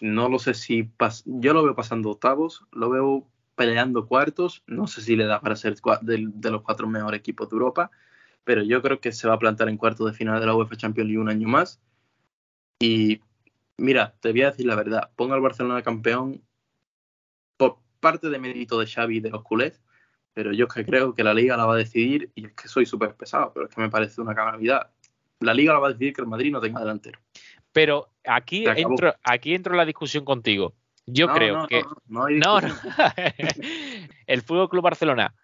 [0.01, 0.91] No lo sé si.
[1.25, 2.65] Yo lo veo pasando octavos.
[2.71, 4.63] Lo veo peleando cuartos.
[4.67, 7.91] No sé si le da para ser de, de los cuatro mejores equipos de Europa.
[8.43, 10.75] Pero yo creo que se va a plantar en cuartos de final de la UEFA
[10.75, 11.81] Champions League un año más.
[12.79, 13.21] Y
[13.77, 15.11] mira, te voy a decir la verdad.
[15.15, 16.41] Ponga al Barcelona campeón
[17.57, 19.81] por parte de mérito de Xavi y de los culés
[20.33, 22.67] pero yo es que creo que la liga la va a decidir y es que
[22.67, 24.89] soy súper pesado, pero es que me parece una calamidad.
[25.39, 27.19] La liga la va a decidir que el Madrid no tenga delantero.
[27.71, 30.73] Pero aquí entro, aquí entro en la discusión contigo.
[31.05, 32.59] Yo creo que no, no,
[34.27, 35.35] el Fútbol Club Barcelona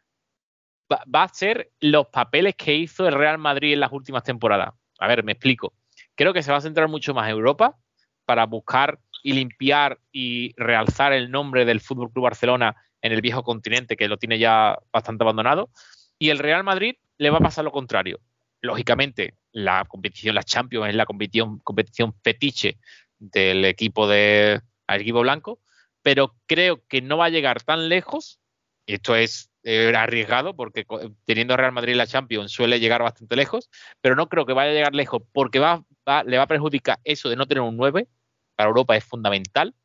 [0.91, 4.73] va, va, a ser los papeles que hizo el Real Madrid en las últimas temporadas.
[4.99, 5.73] A ver, me explico.
[6.15, 7.77] Creo que se va a centrar mucho más en Europa
[8.25, 13.43] para buscar y limpiar y realzar el nombre del Fútbol Club Barcelona en el viejo
[13.43, 15.69] continente, que lo tiene ya bastante abandonado.
[16.17, 18.19] Y el Real Madrid le va a pasar lo contrario.
[18.61, 22.77] Lógicamente, la competición, la Champions, es la competición, competición fetiche
[23.17, 24.61] del equipo de
[24.95, 25.59] equipo blanco,
[26.01, 28.39] pero creo que no va a llegar tan lejos.
[28.87, 30.85] Esto es eh, arriesgado porque
[31.25, 33.69] teniendo Real Madrid la Champions suele llegar bastante lejos,
[34.01, 35.83] pero no creo que vaya a llegar lejos porque va,
[36.25, 38.07] le va a perjudicar eso de no tener un 9.
[38.55, 39.75] Para Europa es fundamental,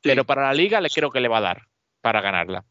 [0.00, 1.62] pero para la liga le creo que le va a dar
[2.00, 2.64] para ganarla.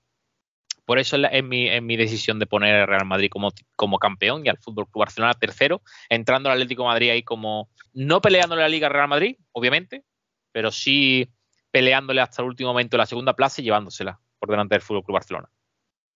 [0.85, 4.49] Por eso es, mi, mi, decisión de poner al Real Madrid como, como campeón y
[4.49, 8.69] al Fútbol Club Barcelona tercero, entrando al Atlético de Madrid ahí como no peleándole la
[8.69, 10.03] Liga Real Madrid, obviamente,
[10.51, 11.27] pero sí
[11.75, 15.15] peleándole hasta el último momento la segunda plaza y llevándosela por delante del Fútbol Club
[15.15, 15.49] Barcelona.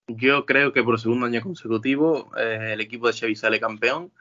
[0.07, 4.13] Yo creo que por segundo año consecutivo eh, el equipo de Xavi sale campeón.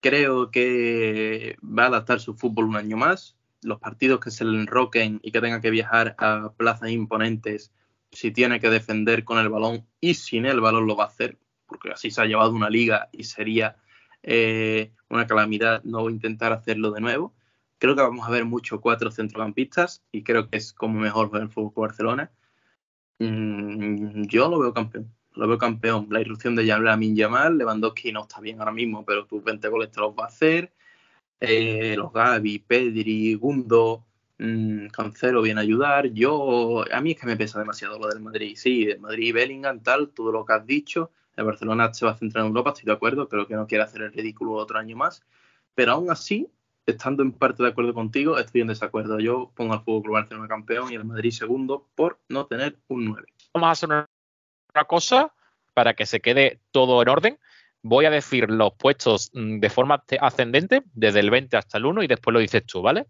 [0.00, 3.36] Creo que va a adaptar su fútbol un año más.
[3.62, 7.72] Los partidos que se le enroquen y que tengan que viajar a plazas imponentes
[8.12, 11.36] si tiene que defender con el balón y sin el balón lo va a hacer,
[11.66, 13.74] porque así se ha llevado una liga y sería
[14.22, 17.34] eh, una calamidad no intentar hacerlo de nuevo.
[17.80, 21.42] Creo que vamos a ver mucho cuatro centrocampistas y creo que es como mejor ver
[21.42, 22.30] el fútbol Barcelona.
[23.18, 26.06] Mm, yo lo veo campeón, lo veo campeón.
[26.10, 29.90] La irrupción de Lamin Yamal, Lewandowski no está bien ahora mismo, pero tus 20 goles
[29.90, 30.72] te los va a hacer.
[31.40, 34.06] Eh, los Gavi, Pedri, Gundo,
[34.42, 36.06] Mm, Cancelo viene a ayudar.
[36.14, 38.56] Yo, a mí es que me pesa demasiado lo del Madrid.
[38.56, 41.10] Sí, el Madrid Bellingham, tal, todo lo que has dicho.
[41.36, 43.28] El Barcelona se va a centrar en Europa, estoy de acuerdo.
[43.28, 45.22] Creo que no quiere hacer el ridículo otro año más.
[45.74, 46.48] Pero aún así,
[46.90, 49.18] estando en parte de acuerdo contigo, estoy en desacuerdo.
[49.18, 53.06] Yo pongo al Fútbol Club Barcelona campeón y el Madrid segundo por no tener un
[53.06, 53.26] 9.
[53.54, 55.32] Vamos a hacer una cosa
[55.74, 57.38] para que se quede todo en orden.
[57.82, 62.02] Voy a decir los puestos mm, de forma ascendente, desde el 20 hasta el 1,
[62.02, 63.06] y después lo dices tú, ¿vale?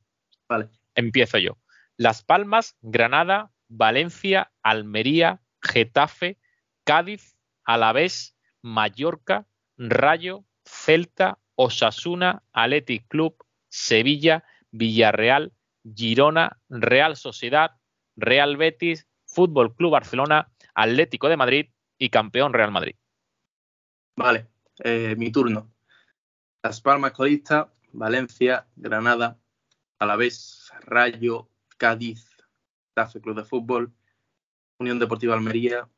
[0.48, 0.68] Vale.
[0.94, 1.56] Empiezo yo.
[1.96, 6.38] Las Palmas, Granada, Valencia, Almería, Getafe,
[6.84, 13.36] Cádiz, Alavés, Mallorca, Rayo, Celta, Osasuna, Athletic Club,
[13.70, 15.52] Sevilla, Villarreal,
[15.82, 17.70] Girona, Real Sociedad,
[18.16, 22.96] Real Betis, Fútbol Club Barcelona, Atlético de Madrid y campeón Real Madrid.
[24.16, 24.48] Vale,
[24.84, 25.72] eh, mi turno.
[26.62, 29.38] Las Palmas colista, Valencia, Granada,
[29.98, 31.48] Alavés, Rayo,
[31.78, 32.36] Cádiz,
[32.92, 33.92] Tafe Club de Fútbol,
[34.78, 35.88] Unión Deportiva Almería,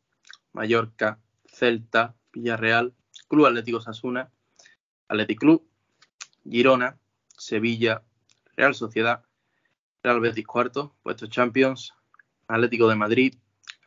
[0.52, 2.94] Mallorca, Celta, Villarreal,
[3.28, 4.30] Club Atlético Sasuna,
[5.08, 5.66] Athletic Club,
[6.44, 6.98] Girona,
[7.42, 8.02] Sevilla,
[8.56, 9.24] Real Sociedad,
[10.02, 11.92] Real Betis cuarto, puestos Champions,
[12.46, 13.34] Atlético de Madrid,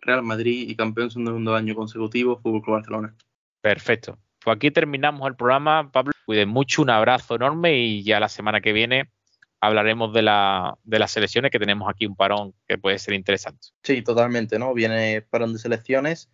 [0.01, 3.15] Real Madrid y campeón segundo año consecutivo, Fútbol Club Barcelona.
[3.61, 4.17] Perfecto.
[4.43, 5.89] Pues aquí terminamos el programa.
[5.91, 9.09] Pablo, cuide mucho, un abrazo enorme y ya la semana que viene
[9.61, 13.69] hablaremos de, la, de las selecciones, que tenemos aquí un parón que puede ser interesante.
[13.83, 14.73] Sí, totalmente, ¿no?
[14.73, 16.29] Viene parón de selecciones.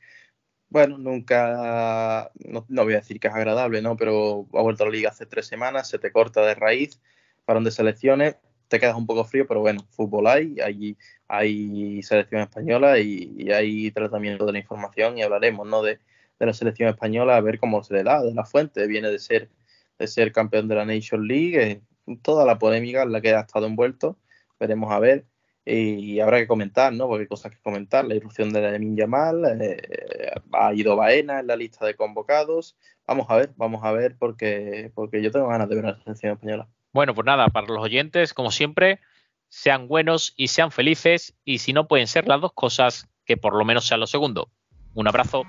[0.72, 3.98] Bueno, nunca, no, voy a decir que es agradable, ¿no?
[3.98, 7.02] Pero ha vuelto a la liga hace tres semanas, se te corta de raíz,
[7.44, 8.38] parón de selecciones,
[8.70, 10.98] te quedas un poco frío, pero bueno, fútbol hay, hay,
[11.28, 15.84] hay selección española y, hay tratamiento de la información y hablaremos, ¿no?
[15.84, 16.00] De,
[16.40, 19.20] de la selección española, a ver cómo se le da, de la fuente, viene de
[19.20, 19.50] ser,
[20.00, 21.82] de ser campeón de la Nation League, eh,
[22.22, 24.18] toda la polémica en la que ha estado envuelto.
[24.58, 25.26] Veremos a ver.
[25.64, 27.08] Y habrá que comentar, ¿no?
[27.08, 28.06] Porque hay cosas que comentar.
[28.06, 32.76] La irrupción de Lamin Yamal, eh, ha ido Baena en la lista de convocados.
[33.06, 36.34] Vamos a ver, vamos a ver, porque, porque yo tengo ganas de ver la selección
[36.34, 36.68] española.
[36.94, 39.00] Bueno, pues nada, para los oyentes, como siempre,
[39.50, 41.36] sean buenos y sean felices.
[41.46, 44.50] Y si no pueden ser las dos cosas, que por lo menos sea lo segundo.
[44.94, 45.44] Un abrazo.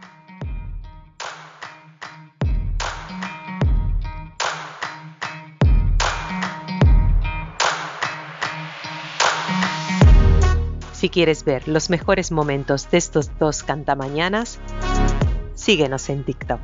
[11.03, 14.61] Si quieres ver los mejores momentos de estos dos cantamañanas,
[15.57, 16.61] síguenos en TikTok.